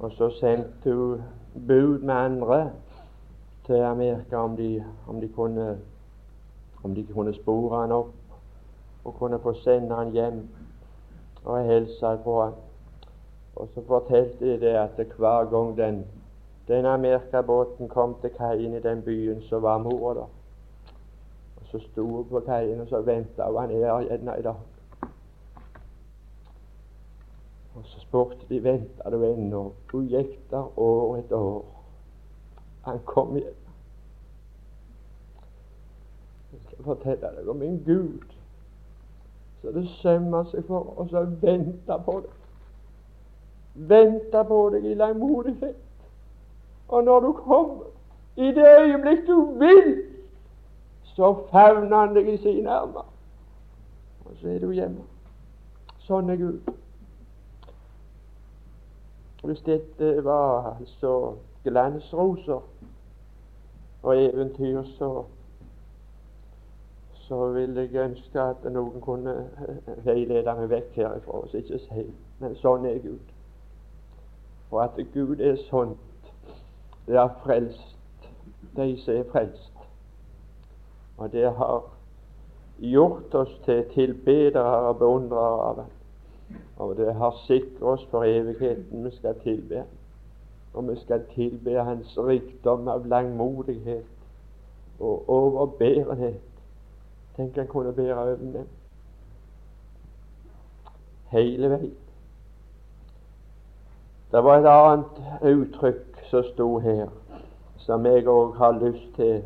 [0.00, 1.22] og så sendte hun
[1.66, 2.70] bud med andre
[3.66, 5.78] til Amerika om de, om de, kunne
[6.84, 8.14] om de kunne spore han opp
[9.04, 10.48] og kunne få sende han hjem.
[11.44, 12.52] Og hilse på han.
[13.56, 16.06] Og så fortalte de det at hver gang den,
[16.68, 20.28] den amerikabåten kom til kaien i den byen, så var mora der.
[21.56, 24.54] Og så sto hun på kaien, og så venta hun han er gjerne i dag.
[27.78, 29.62] Og så spurte de venta du ennå.
[29.92, 31.64] Hun gikk der år etter år.
[32.88, 33.54] Han kom igjen.
[36.52, 38.34] Jeg skal fortelle deg om min Gud,
[39.62, 42.38] så det sømmer seg for oss å vente på det
[43.78, 45.76] venter på deg i langmodighet.
[46.88, 47.84] Og når du kommer,
[48.36, 50.02] i det øyeblikk du vil,
[51.02, 53.06] så favner han deg i sine armer.
[54.24, 55.02] Og så er du hjemme.
[56.06, 56.60] Sånn er Gud.
[59.42, 62.60] Hvis dette var altså glansroser
[64.02, 65.24] og eventyr, så
[67.28, 69.34] så ville jeg ønske at noen kunne
[70.04, 71.42] veilede meg vekk herifra.
[71.50, 72.06] Så ikke si
[72.40, 73.34] Men sånn er Gud
[74.70, 75.98] og at Gud er sånt.
[77.06, 77.96] Det har frelst
[78.76, 79.72] de som er frelst.
[81.16, 81.82] Og det har
[82.78, 85.97] gjort oss til tilbedere og beundrere av Ham.
[86.76, 89.84] Og det har sikret oss for evigheten vi skal tilbe.
[90.74, 94.06] Og vi skal tilbe Hans rikdom av langmodighet
[95.00, 96.40] og overbærenhet.
[97.36, 98.68] Tenk han kunne bære over dem
[101.30, 101.94] hele veien.
[104.32, 107.08] Det var et annet uttrykk som sto her,
[107.76, 109.42] som jeg òg har lyst til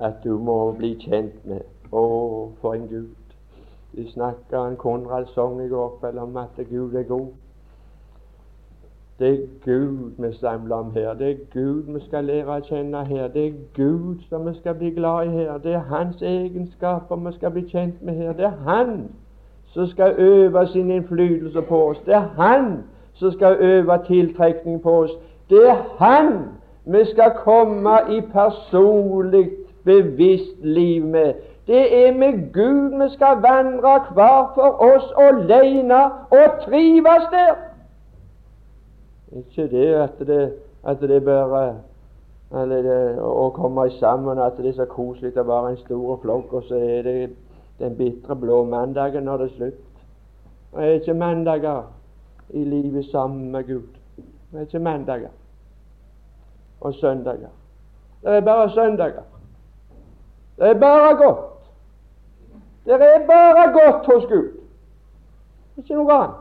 [0.00, 1.64] at du må bli kjent med.
[1.92, 2.02] Å,
[2.60, 3.27] for en Gud!
[3.98, 7.26] De snakka en Konrad sang i går kveld om at Gud er god.
[9.18, 11.14] Det er Gud vi samler om her.
[11.14, 13.26] Det er Gud vi skal lære å kjenne her.
[13.34, 15.58] Det er Gud som vi skal bli glad i her.
[15.58, 18.32] Det er Hans egenskaper vi skal bli kjent med her.
[18.32, 19.08] Det er Han
[19.74, 21.98] som skal øve sin innflytelse på oss.
[22.06, 22.84] Det er Han
[23.14, 25.18] som skal øve tiltrekning på oss.
[25.50, 26.32] Det er Han
[26.84, 29.50] vi skal komme i personlig,
[29.84, 31.34] bevisst liv med.
[31.68, 35.98] Det er med Gud vi skal vandre hver for oss alene
[36.30, 37.58] og trives der.
[39.36, 40.52] Ikke det at det,
[40.84, 41.74] at det bare
[42.52, 46.54] eller det, å komme sammen, at det er så koselig å være en stor flokk,
[46.56, 47.16] og så er det
[47.78, 49.84] den bitre blå mandagen når det er slutt.
[50.72, 51.82] Det er ikke mandager
[52.56, 54.00] i livet sammen med Gud.
[54.16, 55.36] Det er ikke mandager
[56.80, 57.52] og søndager.
[58.24, 59.28] Det er bare søndager.
[60.56, 61.57] Det er bare godt.
[62.88, 64.48] Det er bare godt hos Gud.
[65.76, 66.36] Ikke noe annet.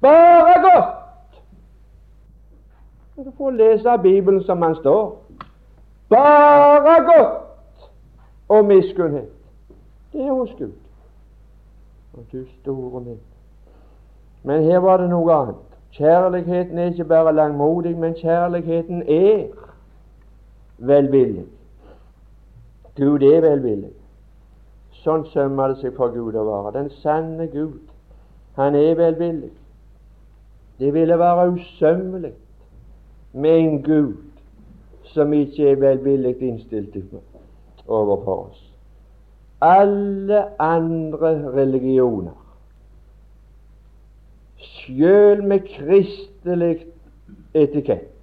[0.00, 0.94] Bare godt.
[3.16, 5.24] Du får lese Bibelen som den står.
[6.08, 7.42] Bare godt
[8.48, 9.28] og miskunnhet.
[10.12, 10.72] Det er hos Gud.
[12.14, 13.20] Og du store min.
[14.42, 15.60] Men her var det noe annet.
[15.92, 19.46] Kjærligheten er ikke bare langmodig, men kjærligheten er
[20.78, 21.44] velvillig.
[22.96, 23.97] Gud er velvillig.
[25.04, 26.74] Sånn sømmer det seg for Gud å være.
[26.74, 27.80] Den sanne Gud,
[28.58, 29.52] han er velvillig.
[30.78, 32.32] Det ville være usømmelig
[33.32, 34.16] med en Gud
[35.12, 36.96] som ikke er velvillig innstilt
[37.86, 38.60] overfor oss.
[39.64, 42.36] Alle andre religioner
[44.58, 46.86] sjøl med kristelig
[47.54, 48.14] etikett.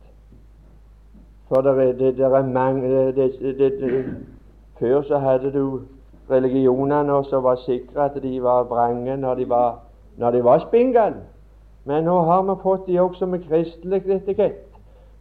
[1.47, 4.05] For det er, det, det er mange det,
[4.79, 5.81] Før så hadde du
[6.31, 9.79] religionene også var sikre at de var vrange når de var,
[10.17, 11.23] når de var spingale.
[11.85, 14.61] Men nå har vi fått de også med kristelig etikett.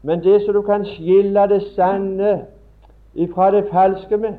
[0.02, 2.44] Men det som du kan skille det sanne
[3.14, 4.34] ifra det falske med,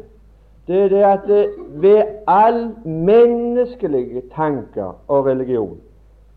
[0.68, 5.78] det er det at det ved all menneskelige tanker og religion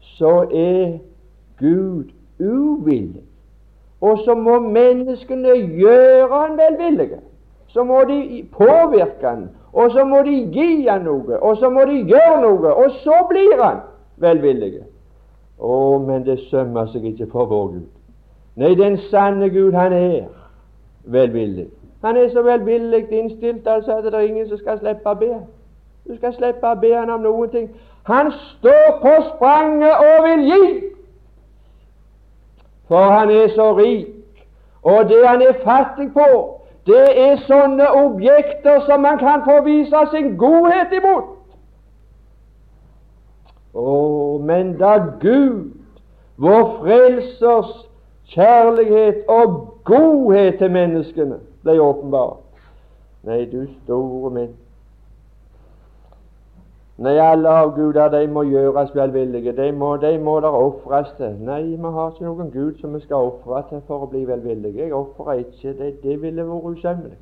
[0.00, 0.98] så er
[1.58, 2.04] Gud
[2.40, 3.22] uvillig.
[4.00, 7.20] Og så må menneskene gjøre han velvillige.
[7.66, 11.85] Så må de påvirke han, og så må de gi han noe, og så må
[11.85, 13.83] de gjøre noe, og så blir han
[14.16, 14.83] velvillig.
[15.59, 17.87] Å, men det sømmer seg ikke for vår Gud.
[18.59, 20.26] Nei, den sanne Gud, han er
[21.04, 21.68] velvillig.
[22.02, 25.33] Han er så velvillig innstilt altså at det er ingen som skal slippe å be.
[26.07, 27.66] Du skal slippe å be han om noen ting.
[28.09, 30.68] Han står på spranget og vil gi,
[32.88, 34.14] for han er så rik.
[34.83, 36.28] Og det han er fattig på,
[36.88, 41.35] det er sånne objekter som man kan få vise sin godhet imot.
[43.77, 45.77] Å, men da Gud,
[46.40, 47.74] vår Frelsers
[48.33, 52.44] kjærlighet og godhet til menneskene ble åpenbart
[53.27, 54.53] Nei, du store min.
[56.98, 59.52] Nei, alle avguder de må gjøres velvillige.
[59.52, 61.37] De må, de må der ofres til.
[61.46, 64.82] Nei, vi har ikke noen Gud som vi skal ofre til for å bli velvillige.
[64.82, 65.76] Jeg ofrer ikke.
[65.78, 67.18] Det, det ville vært usømmelig.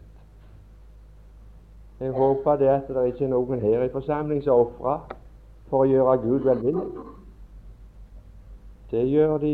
[2.01, 5.05] Jeg håper det at det ikke er noen her i forsamling som ofrer
[5.69, 6.87] for å gjøre Gud velvillig.
[8.91, 9.53] Det gjør de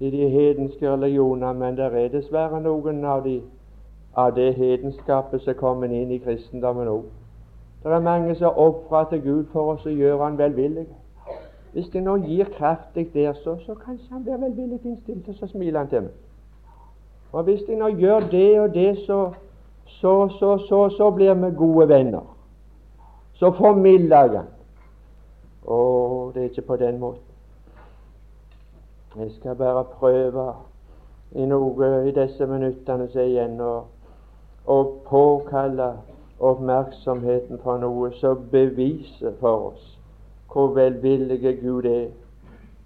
[0.00, 3.38] i de hedenske religioner, men det er dessverre noen av, de,
[4.16, 7.08] av det hedenskapet som kommer inn i kristendommen òg.
[7.82, 10.86] Det er mange som ofrer til Gud for oss og gjør Han velvillig.
[11.72, 15.46] Hvis det nå gir kraftig der, så, så kanskje han blir velvillig innstilt, og så
[15.46, 16.10] smiler han til meg.
[17.32, 19.32] Og hvis jeg nå gjør det og det, så,
[19.86, 22.36] så, så, så, så blir vi gode venner.
[23.32, 24.50] Så formidler jeg han.
[25.64, 25.78] Å,
[26.34, 27.22] det er ikke på den måten.
[29.16, 30.52] Jeg skal bare prøve
[31.32, 33.60] i noe i disse minuttene som er igjen,
[34.66, 35.92] å påkalle
[36.40, 39.96] oppmerksomheten på noe som beviser for oss
[40.50, 42.08] hvor velvillige Gud er,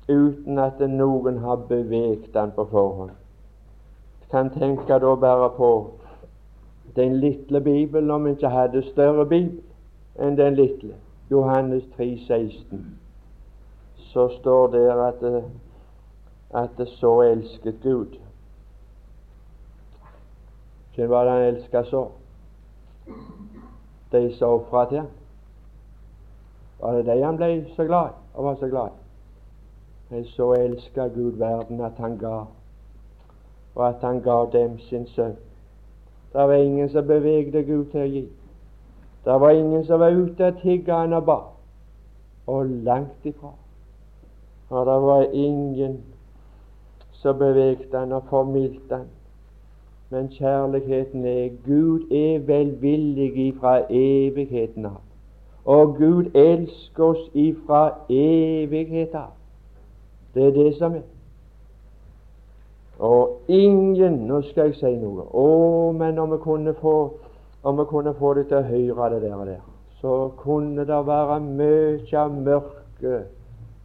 [0.08, 3.14] uten at noen har beveget han på forhånd.
[4.30, 5.70] Kan tenke da bare på
[6.96, 9.62] den lille Bibelen, om vi ikke hadde større Bibel
[10.20, 10.94] enn den lille.
[11.30, 12.98] Johannes 3, 16,
[14.12, 15.24] så står det at,
[16.54, 18.18] at det så elsket Gud.
[20.94, 22.04] Hvem var det han elsket så?
[24.14, 25.06] De som fra til.
[26.80, 28.88] Var det de han ble så glad og var så glad
[30.10, 30.24] i?
[30.24, 32.44] Så elska Gud verden at han ga,
[33.74, 35.34] og at han ga dem sin sønn.
[36.32, 38.22] Det var ingen som bevegde Gud til å gi.
[39.24, 41.38] Det var ingen som var ute og tigga han og ba,
[42.46, 43.50] og langt ifra.
[44.70, 45.98] Og det var ingen
[47.12, 49.13] som bevegde han og formildte han.
[50.10, 55.00] Men kjærligheten er Gud er velvillig ifra evigheten av.
[55.64, 59.32] Og Gud elsker oss ifra evigheten av.
[60.34, 61.06] Det er det som er.
[62.98, 65.24] Og ingen Nå skal jeg si noe.
[65.34, 66.96] Å, men om vi kunne få
[67.64, 69.60] om vi kunne få det til å høre det der, og der,
[70.00, 73.30] så kunne det være mye av mørket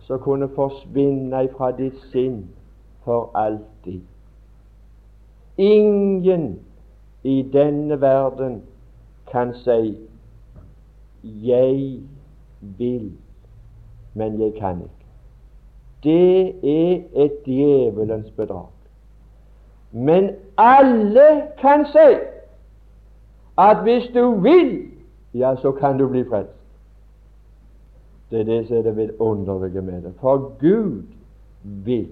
[0.03, 2.41] som kunne forsvinne fra ditt sinn
[3.05, 4.01] for alltid.
[5.59, 6.59] Ingen
[7.23, 8.61] i denne verden
[9.31, 9.97] kan si
[11.23, 11.99] 'jeg
[12.61, 13.11] vil,
[14.13, 15.05] men jeg kan ikke'.
[16.03, 18.67] Det er et djevelens bedrag.
[19.91, 22.15] Men alle kan si
[23.57, 24.87] at hvis du vil,
[25.33, 26.53] ja, så kan du bli frelst.
[28.31, 30.13] Det er det som er det vidunderlige med det.
[30.21, 31.03] For Gud
[31.63, 32.07] vil.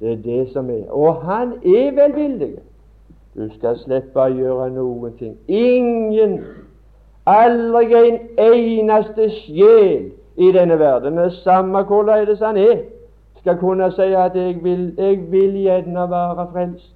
[0.00, 0.90] Det er det som er.
[0.90, 2.56] Og Han er velvillig.
[3.36, 5.36] Du skal slippe å gjøre noen ting.
[5.46, 6.40] Ingen,
[7.30, 12.82] aldri en eneste sjel i denne verden, samme hvordan han er,
[13.40, 16.92] skal kunne si at jeg vil, jeg vil gjerne være frelst,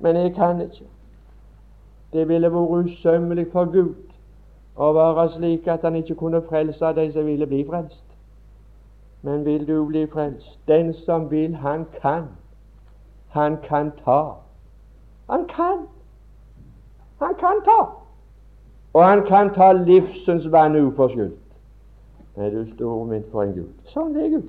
[0.00, 0.84] men jeg kan ikke.
[2.12, 3.94] Det ville vært usømmelig for Gud
[4.76, 8.07] å være slik at han ikke kunne frelse de som ville bli frelst.
[9.22, 10.58] Men vil du bli frelst?
[10.68, 12.24] Den som vil, han kan.
[13.28, 14.32] Han kan ta.
[15.30, 15.86] Han kan.
[17.18, 17.80] Han kan ta.
[18.92, 21.40] Og han kan ta livsens vann uforskyldt.
[22.36, 23.70] Er du stor min for en Gud.
[23.90, 24.48] Sånn er Gud.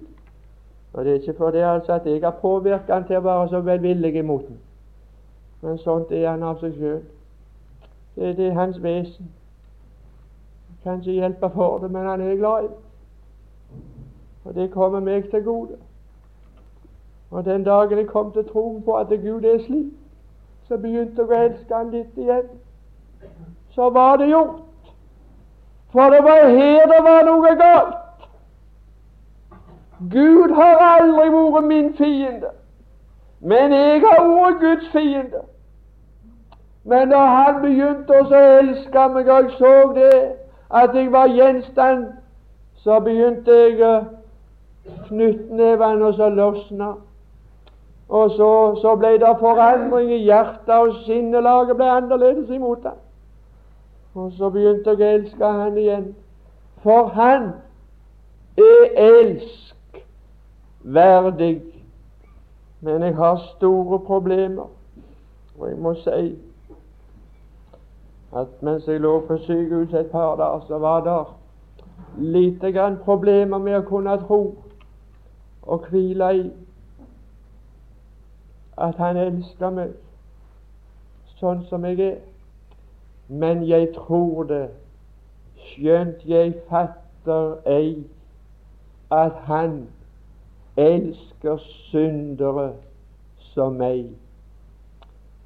[0.94, 3.50] Og det er ikke for det altså at jeg har påvirket han til å være
[3.50, 4.60] så velvillig imot ham.
[5.62, 7.02] Men sånt er han av seg sjøl.
[8.16, 9.32] Det, det er hans vesen.
[10.70, 12.89] Jeg kan ikke hjelpe for det, men han er glad i det.
[14.50, 15.76] Og det kommer meg til gode.
[17.32, 19.94] Og den dagen jeg kom til troen på at Gud er slik,
[20.68, 22.50] så begynte jeg å elske han litt igjen.
[23.78, 24.90] Så var det gjort.
[25.94, 28.26] For det var her det var noe galt.
[30.18, 32.50] Gud har aldri vært min fiende,
[33.40, 35.46] men jeg har vært Guds fiende.
[36.84, 40.14] Men da han begynte å elske meg, og jeg så det,
[40.70, 42.08] at jeg var gjenstand,
[42.82, 44.08] så begynte jeg
[45.08, 46.94] knyttnevene og så løsna.
[48.10, 52.98] Og så, så ble det forandring i hjertet, og sinnelaget ble annerledes imot ham.
[54.14, 56.16] Og så begynte jeg å elske han igjen.
[56.84, 57.52] For han
[58.58, 58.86] er
[60.84, 61.62] elskverdig.
[62.82, 64.68] Men jeg har store problemer.
[65.60, 66.38] Og jeg må si
[68.40, 71.26] at mens jeg lå på sykehuset et par dager, så var det
[72.18, 74.56] lite grann problemer med å kunne tro
[75.62, 76.52] og hvile i
[78.78, 79.96] at Han elsker meg
[81.40, 82.18] sånn som jeg er.
[83.30, 84.70] Men jeg tror det,
[85.70, 88.06] skjønt jeg fatter ei
[89.14, 89.82] at Han
[90.80, 91.60] elsker
[91.92, 92.72] syndere
[93.52, 94.10] som meg.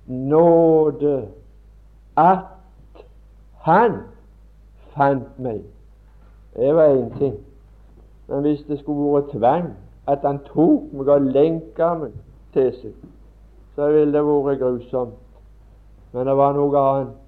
[0.07, 1.28] Nåde
[2.18, 3.03] at
[3.66, 4.01] Han
[4.93, 5.64] fant meg.
[6.53, 7.39] Det var én ting.
[8.28, 9.72] Men hvis det skulle vært tvang,
[10.07, 12.15] at han tok meg og lenka meg
[12.53, 12.95] til seg,
[13.75, 15.19] så ville det vært grusomt.
[16.13, 17.19] Men det var noe annet.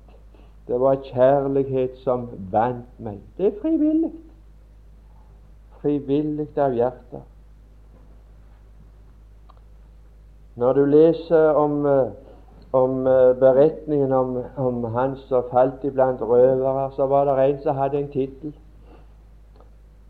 [0.67, 3.21] Det var kjærlighet som vant meg.
[3.38, 4.11] Det er frivillig.
[5.82, 7.26] Frivillig av hjertet.
[10.55, 12.11] Når du leser om, eh,
[12.73, 17.76] om eh, beretningen om, om han som falt iblant røvere, så var det en som
[17.76, 18.53] hadde en tittel.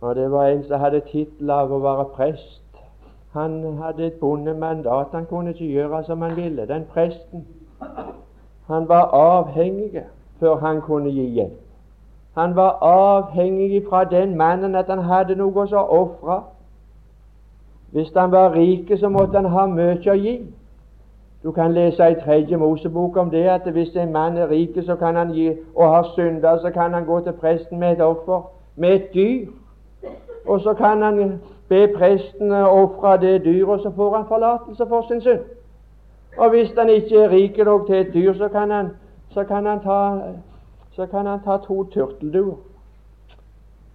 [0.05, 2.61] Og det var en som hadde tittel av å være prest.
[3.33, 5.07] Han hadde et bondemandat.
[5.17, 6.67] Han kunne ikke gjøre som han ville.
[6.69, 7.47] Den presten
[8.67, 10.03] han var avhengig
[10.39, 11.57] før han kunne gi hjelp.
[12.37, 16.37] Han var avhengig fra den mannen at han hadde noe å ofre.
[17.91, 20.37] Hvis han var rik, så måtte han ha mye å gi.
[21.43, 24.95] Du kan lese i Tredje Mosebok om det at hvis en mann er rik så
[24.95, 28.41] kan han gi, og har synder, så kan han gå til presten med et offer,
[28.75, 29.45] med et dyr.
[30.47, 35.05] Og så kan han be presten ofre det dyret, og så får han forlatelse for
[35.07, 35.39] sin synd.
[36.37, 38.89] Og hvis han ikke er rik nok til et dyr, så kan han,
[39.29, 40.21] så kan han, ta,
[40.91, 42.55] så kan han ta to turtelduer.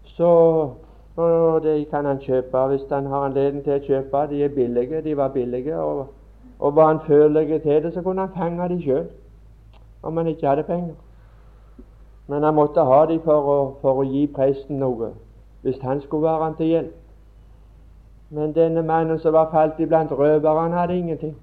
[0.05, 0.30] Så
[1.16, 4.26] og de kan han kjøpe hvis han har anledning til å kjøpe.
[4.30, 5.03] De er billige.
[5.03, 5.76] De var billige.
[5.76, 6.07] Og,
[6.59, 9.09] og var han følelig til det, så kunne han fange de sjøl,
[10.03, 10.94] om han ikke hadde penger.
[12.26, 15.11] Men han måtte ha de for for å gi presten noe
[15.62, 16.94] hvis han skulle være han til hjelp.
[18.30, 21.36] Men denne mannen som var falt iblant røvere, han hadde ingenting.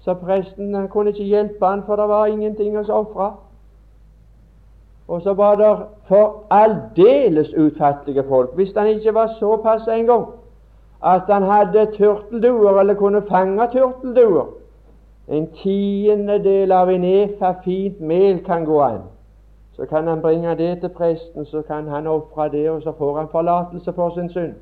[0.00, 3.30] Så presten han kunne ikke hjelpe han, for det var ingenting å ofre.
[5.08, 5.70] Og så var det
[6.08, 10.26] for aldeles utfattelige folk, hvis han ikke var såpass en gang
[11.04, 14.46] at han hadde turtelduer, eller kunne fange turtelduer.
[15.28, 19.02] En tiendedel av en efa fint mel kan gå an.
[19.76, 23.16] Så kan han bringe det til presten, så kan han ofre det, og så får
[23.16, 24.54] han forlatelse for sin synd.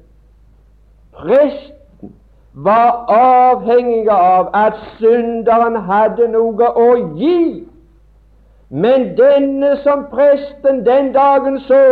[1.13, 2.15] Presten
[2.55, 7.69] var avhengig av at synderen hadde noe å gi.
[8.71, 11.85] Men denne som presten den dagen så,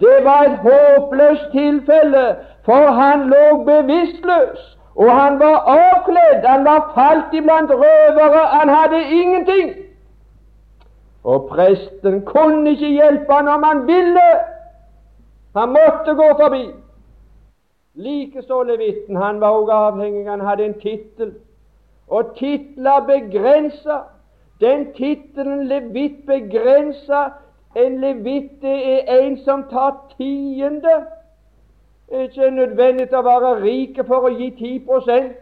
[0.00, 6.90] det var et håpløst tilfelle, for han lå bevisstløs, og han var avkledd, han var
[6.94, 9.87] falt iblant røvere, han hadde ingenting.
[11.28, 14.28] Og presten kunne ikke hjelpe han om han ville.
[15.56, 16.62] Han måtte gå forbi.
[17.94, 19.16] Likeså levitten.
[19.16, 20.30] Han var også avhengig.
[20.30, 21.34] Han hadde en tittel.
[22.08, 23.98] Og titler begrensa.
[24.60, 27.22] Den tittelen levitt begrensa.
[27.76, 30.96] En levitt er en som tar tiende.
[32.08, 35.34] Det er ikke nødvendig å være rik for å gi 10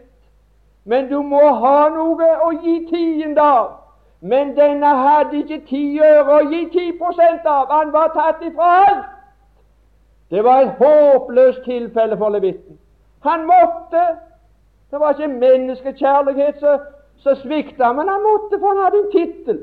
[0.87, 3.86] men du må ha noe å gi tiende av.
[4.21, 7.69] Men denne hadde ikke ti øre å gi ti prosent av.
[7.69, 9.05] Han var tatt ifra alt.
[10.29, 12.79] Det var et håpløst tilfelle for levitten.
[13.23, 14.03] Han måtte.
[14.91, 16.63] Det var ikke menneskekjærlighet
[17.17, 19.59] som svikta, men han måtte, for han hadde en tittel.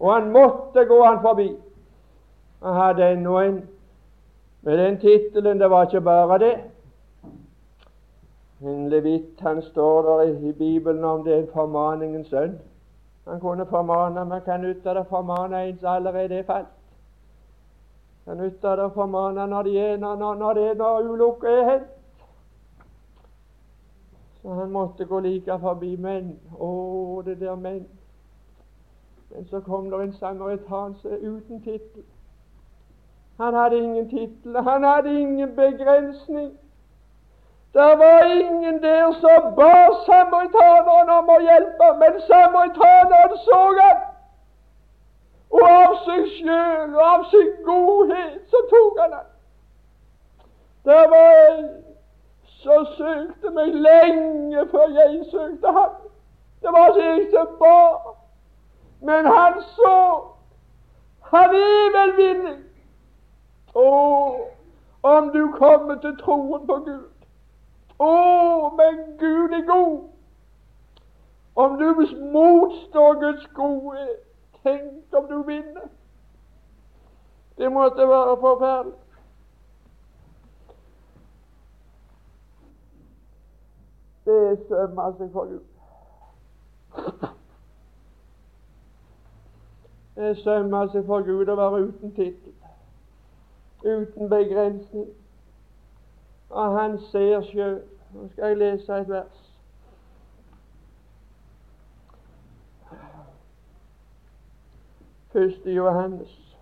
[0.00, 1.48] Og han måtte gå han forbi.
[2.62, 3.60] Han hadde ennå en.
[4.62, 6.54] Med den tittelen, det var ikke bare det.
[8.62, 12.56] En levitt, han står der i Bibelen om det er en formaningens sønn.
[13.26, 16.72] Han kunne formane, men kan nytte det å formane en som allerede er falt.
[18.24, 21.70] Kan nytte det å formane når, det er, når, når, det er når ulykka er
[21.70, 21.92] hendt.
[24.42, 26.36] Så han måtte gå like forbi menn.
[26.54, 26.68] Å,
[27.26, 27.86] det der menn.
[29.30, 32.04] Men så kom det en samaritanse uten tittel.
[33.40, 36.52] Han hadde ingen tittel, han hadde ingen begrensning.
[37.76, 39.72] Det var ingen der som ba
[40.06, 43.98] samaritaneren om å hjelpe, men samaritaneren så han.
[45.52, 49.26] Og av seg sjøl og av sin godhet så tok han han.
[50.88, 51.66] Det var en
[52.62, 55.98] som søkte meg lenge før jeg søkte ham.
[56.62, 58.14] Det var ikke jeg som ba,
[59.10, 59.98] men han så.
[61.34, 62.56] Han er velvillig.
[63.74, 64.40] Og
[65.02, 67.04] om du kommer til troen på Gud.
[67.98, 68.12] Å,
[68.76, 70.08] men Gud er god.
[71.56, 71.86] Om du
[72.32, 74.08] motstår Guds gode,
[74.62, 75.88] tenk om du vinner.
[77.58, 78.98] Det måtte være forferdelig.
[84.26, 85.64] Det sømmer seg for Gud.
[90.16, 92.52] Det sømmer seg for Gud å være uten tittel,
[93.84, 95.08] uten begrensning.
[96.56, 97.82] Og han ser sjøl.
[98.14, 99.42] Nå skal jeg lese et vers.
[105.32, 106.56] Første Johannes,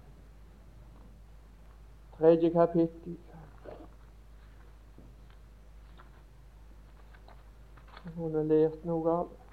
[2.19, 3.19] tredje kapittel.
[8.17, 9.44] Hun har lært noe av det.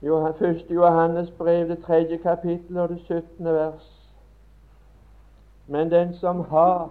[0.00, 4.12] Første Johannes brev, det tredje kapittel og det syttende vers.
[5.66, 6.90] Men den som har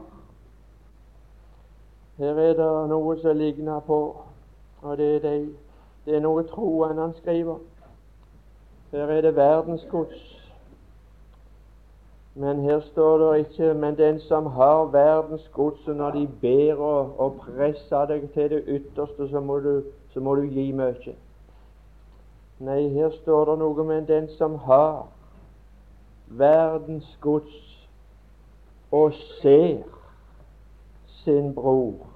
[2.18, 4.22] Her er det noe som ligner på,
[4.82, 5.56] og det er, det,
[6.06, 7.58] det er noe troende han skriver.
[8.92, 10.40] Her er det verdensgods
[12.40, 17.20] men her står det ikke Men den som har verdens gods, når de ber og,
[17.20, 19.82] og presser deg til det ytterste, så må du,
[20.14, 21.16] så må du gi mye.
[22.60, 25.08] Nei, her står det noe om den som har
[26.28, 27.88] verdens gods
[28.92, 29.84] og ser
[31.24, 32.10] sin bror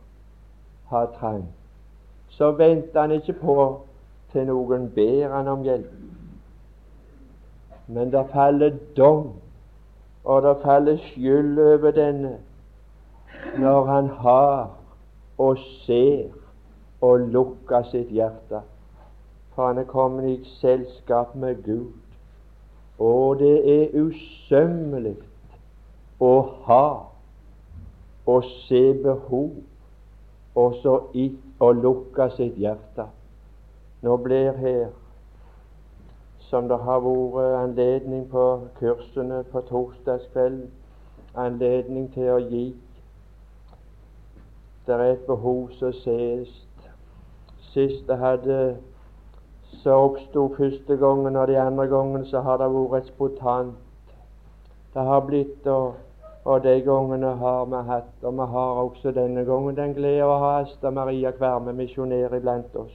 [0.90, 1.46] ha trang,
[2.30, 3.56] så venter han ikke på
[4.34, 5.96] til noen ber han om hjelp.
[7.88, 9.32] Men det faller dom
[10.24, 12.36] og det faller skyld over denne
[13.60, 14.70] når han har
[15.38, 16.28] og ser
[17.02, 18.64] og lukker sitt hjerte.
[19.56, 21.92] For han er kommet i selskap med Gud.
[23.00, 25.16] Og det er usømmelig
[26.20, 26.34] å
[26.66, 26.86] ha
[28.26, 29.52] og se behov,
[30.56, 31.00] og så
[31.60, 33.08] å lukke sitt hjerte.
[34.02, 34.92] Nå blir her
[36.50, 38.46] som det har vært anledning på
[38.80, 40.70] kursene på torsdagskvelden,
[41.36, 42.66] anledning til å gi.
[44.86, 46.52] Det er et behov som ses.
[47.74, 48.58] Sist jeg hadde
[49.82, 53.76] så oppsto første gangen, og de andre gangene så har det vært spontant.
[54.94, 55.94] Det har blitt, og,
[56.46, 60.38] og de gangene har vi hatt, og vi har også denne gangen den glede å
[60.44, 62.94] ha Asta Maria Kverme misjonær iblant oss.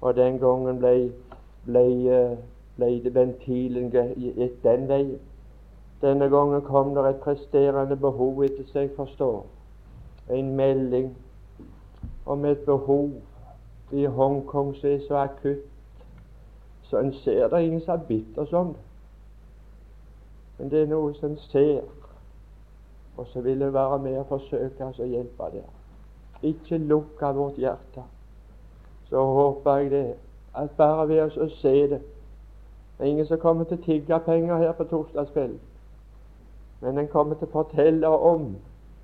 [0.00, 0.94] Og den gangen ble,
[1.66, 2.38] ble uh,
[2.80, 5.18] ble det ventilen gitt den veien.
[6.00, 9.42] Denne gangen kom det et presterende behov etter seg forstår.
[10.32, 11.10] En melding
[12.26, 13.10] om et behov
[13.92, 15.66] i Hongkong som er så akutt.
[16.90, 18.76] Så en ser det ingen som er bitter oss det.
[20.58, 21.84] Men det er noe som en ser,
[23.16, 25.68] og så vil det være med å forsøke oss å hjelpe der.
[26.42, 28.02] Ikke lukke vårt hjerte.
[29.08, 30.14] Så håper jeg det,
[30.54, 32.00] at bare ved å se det,
[32.98, 35.60] det er ingen som kommer til å tigge penger her på torsdagskvelden.
[36.80, 38.50] Men en kommer til å fortelle om,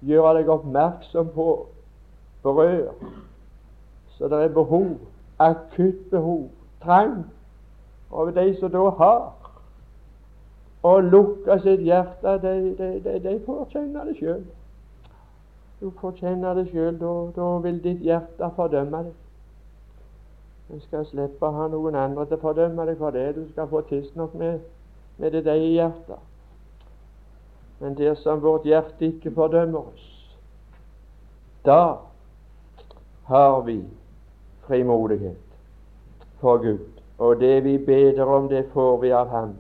[0.05, 1.47] gjøre deg oppmerksom på,
[2.43, 2.93] berør.
[4.19, 4.99] Så det er behov,
[5.39, 6.49] akutt behov,
[6.83, 7.25] trang.
[8.17, 9.25] Og de som da har
[10.87, 14.45] å lukke sitt hjerte, de, de, de, de får det sjøl.
[15.81, 16.97] Du får kjenne det sjøl.
[17.37, 19.13] Da vil ditt hjerte fordømme deg.
[20.67, 23.27] Du skal slippe å ha noen andre til å fordømme deg for det.
[23.37, 24.65] Du skal få tidsnok med,
[25.21, 26.25] med det deg i hjertet.
[27.79, 30.09] Men dersom vårt hjerte ikke fordømmer oss,
[31.67, 31.99] da
[33.29, 33.83] har vi
[34.65, 35.59] frimodighet
[36.41, 36.96] for Gud.
[37.19, 39.55] Og det vi beder om, det får vi av Ham.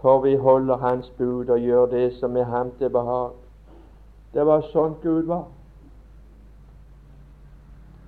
[0.00, 3.30] For vi holder Hans bud og gjør det som er Ham til behag.
[4.34, 5.46] Det var sånn Gud var.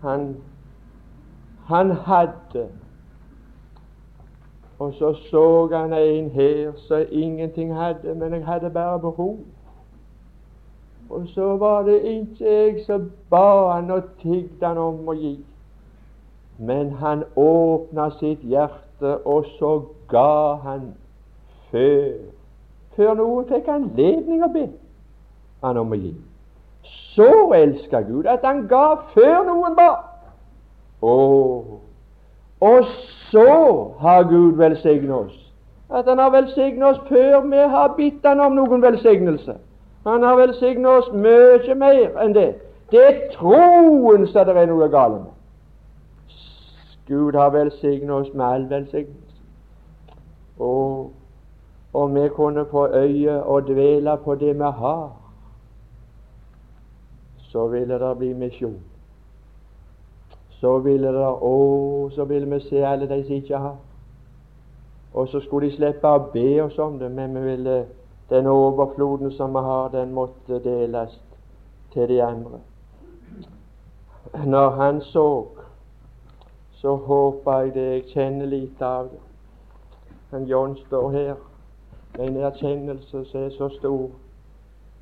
[0.02, 0.34] Han
[1.70, 2.68] han hadde.
[4.78, 9.38] Og så så han en her som ingenting hadde, men jeg hadde bare behov.
[11.10, 15.36] Og så var det ikke jeg som ba han og tigde han om å gi.
[16.60, 20.92] Men han åpna sitt hjerte, og så ga han
[21.70, 22.18] før.
[22.96, 24.66] Før noen fikk anledning å be
[25.64, 26.12] han om å gi.
[27.14, 28.84] Så elska Gud at han ga
[29.14, 29.88] før noen ba.
[31.00, 31.80] Oh.
[32.60, 32.84] Og
[33.30, 33.48] så
[34.00, 35.36] har Gud velsignet oss.
[35.90, 39.56] At Han har velsignet oss før vi har bitt Han om noen velsignelse.
[40.06, 42.54] Han har velsignet oss mye mer enn det.
[42.90, 45.39] Det er troen som det er noe galt med.
[47.10, 49.42] Gud har velsignet oss med all velsignelse.
[50.58, 51.12] Og
[51.92, 55.10] om vi kunne få øye og dvele på det vi har,
[57.38, 58.80] så ville det bli misjon.
[60.50, 63.76] Så ville det Å, så ville vi se alle de som ikke har.
[65.14, 67.84] Og så skulle de slippe å be oss om det, men vi ville
[68.30, 71.16] den overfloden som vi har, den måtte deles
[71.92, 72.60] til de andre.
[74.46, 75.46] Når han så,
[76.80, 77.86] så håper jeg det.
[77.92, 79.20] Jeg kjenner lite av det.
[80.30, 81.34] Men John står her
[82.16, 84.10] med en erkjennelse som er så stor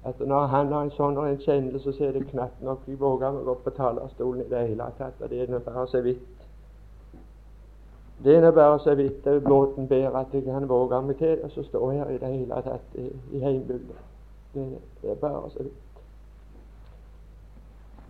[0.05, 3.45] at når han har en sånn erkjennelse, så er det knapt nok vi våger å
[3.45, 5.21] gå på talerstolen i det hele tatt.
[5.21, 6.47] Og Det er bare så vidt.
[8.25, 11.63] Det er bare så vidt båten ber at jeg kan våge meg til og så
[11.63, 13.99] står her i det hele tatt i, i heimbygda.
[14.55, 16.03] Det, det, er bare så vidt.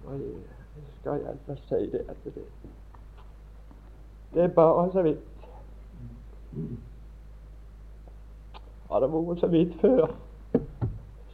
[0.06, 2.46] Og jeg skal iallfall si det at det,
[4.34, 5.18] det er bare så vidt.
[8.90, 10.06] Har det vært så vidt før,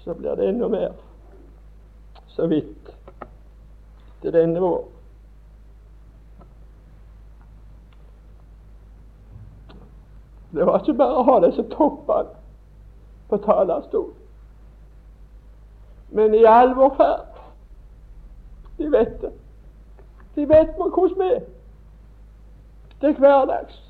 [0.04, 0.92] så blir det enda mer
[2.34, 2.90] så vidt
[4.22, 4.88] til denne vår.
[10.54, 12.34] Det var ikke bare å ha disse toppene
[13.30, 14.14] på talerstolen,
[16.14, 17.40] men i all vår ferd.
[18.78, 19.30] De vet det.
[20.34, 21.42] De vet hvordan vi er.
[23.04, 23.82] Er hverdags.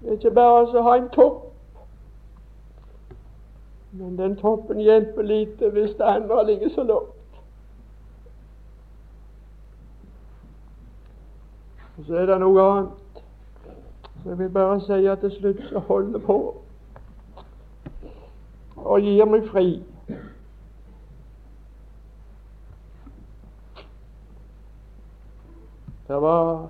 [0.00, 1.42] Det er ikke bare å ha en topp.
[3.92, 7.16] Men den toppen hjelper lite hvis det andre ligger så lavt.
[12.06, 13.22] Så er det noe annet.
[14.22, 16.40] Så jeg vil bare si at til slutt så holder på
[18.76, 19.82] og gir meg fri.
[26.10, 26.68] Det var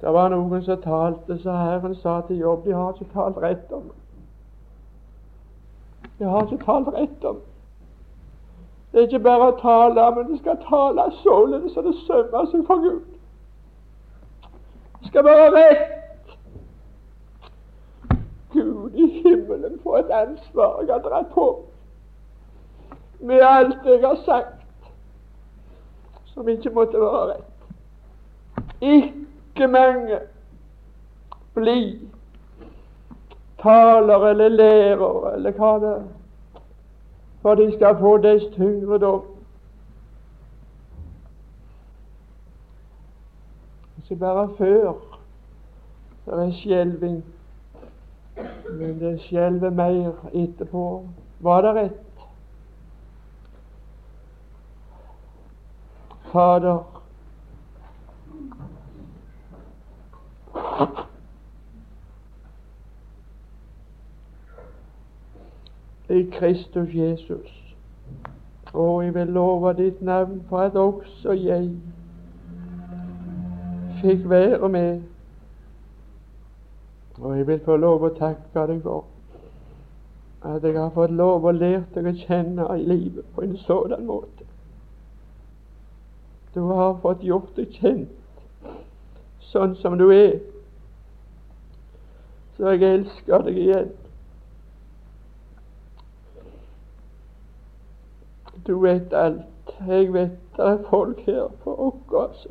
[0.00, 3.72] det var noen som talte, så Herren sa til Jobb de har ikke talt rett
[3.74, 3.88] om
[6.18, 7.40] De har ikke talt rett om
[8.92, 12.62] Det er ikke bare å tale, men det skal tale således så det sømmer seg
[12.70, 13.02] for Gud.
[15.00, 16.32] Det skal være rett.
[18.54, 21.50] Gud i himmelen, for et ansvar jeg har dratt på
[23.20, 24.90] med alt jeg har sagt
[26.34, 27.49] som ikke måtte være rett.
[28.80, 30.18] Ikke mange
[31.54, 32.08] bli
[33.62, 36.02] taler eller lærer eller hva det er,
[37.42, 39.24] for de skal få deres tyngre dom.
[43.98, 44.92] Ikke bare før
[46.26, 47.24] det er skjelving,
[48.70, 50.84] men det skjelver mer etterpå.
[51.40, 52.24] Var det rett?
[56.32, 56.99] Fader,
[66.10, 67.74] i Kristus Jesus.
[68.72, 71.70] Og jeg vil love ditt navn for at også jeg
[74.00, 75.00] fikk være med.
[77.20, 79.04] Og jeg vil få lov å takke deg for
[80.42, 84.06] at jeg har fått lov å lære deg å kjenne i livet på en sådan
[84.08, 84.46] måte.
[86.54, 88.16] Du har fått gjort deg kjent
[89.50, 90.38] sånn som du er.
[92.60, 93.92] Så jeg elsker deg igjen.
[98.66, 99.46] Du vet alt.
[99.88, 102.42] Jeg vet det er folk her på oss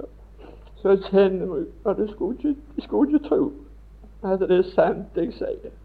[0.81, 3.51] som kjenner meg, og du skulle ikke, de skulle ikke tro
[4.23, 5.77] at det er sant, jeg sier.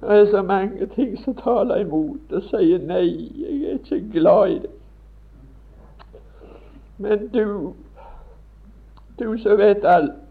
[0.00, 3.10] Det er så mange ting som taler imot og sier nei,
[3.42, 4.74] jeg er ikke glad i det.
[6.98, 7.74] Men du,
[9.18, 10.29] du som vet alt,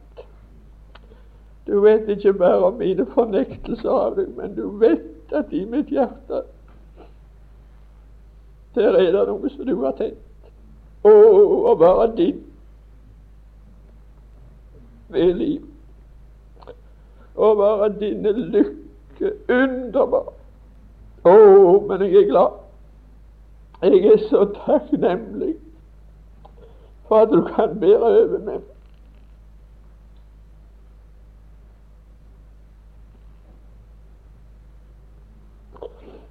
[1.70, 5.92] du vet ikke bare om mine fornektelser av deg, men du vet at i mitt
[5.94, 6.44] hjerte
[8.76, 10.22] der er det noe som du har tenkt.
[11.04, 12.42] Å, å være din
[15.10, 16.74] ved liv.
[17.36, 20.30] Å være dine lykke underbar.
[21.28, 21.36] Å,
[21.90, 22.60] men jeg er glad.
[23.82, 25.56] Jeg er så takknemlig
[27.08, 28.66] for at du kan bære over meg.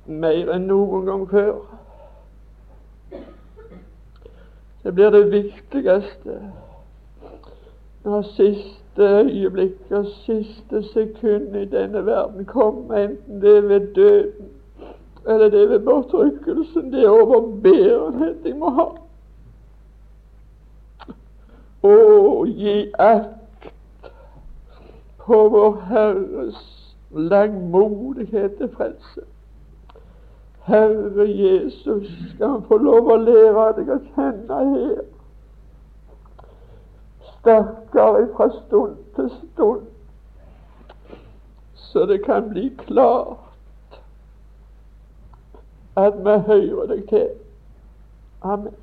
[0.09, 1.61] Mer enn noen gang før.
[4.83, 6.39] Det blir det viktigste
[8.09, 14.55] når siste øyeblikk og siste sekund i denne verden kommer, enten det er ved døden
[15.29, 18.87] eller det er ved bortrykkelsen, det er overbærenhet jeg må ha.
[21.85, 21.97] Å,
[22.49, 23.69] gi akt
[25.27, 26.63] på vår Herres
[27.13, 29.27] langmodighet til frelse.
[30.69, 34.99] Herre Jesus, skal han få lov å lære deg å kjenne her
[37.39, 39.87] sterkere fra stund til stund,
[41.75, 44.01] så det kan bli klart
[45.97, 47.31] at vi hører deg til.
[48.43, 48.75] Amen.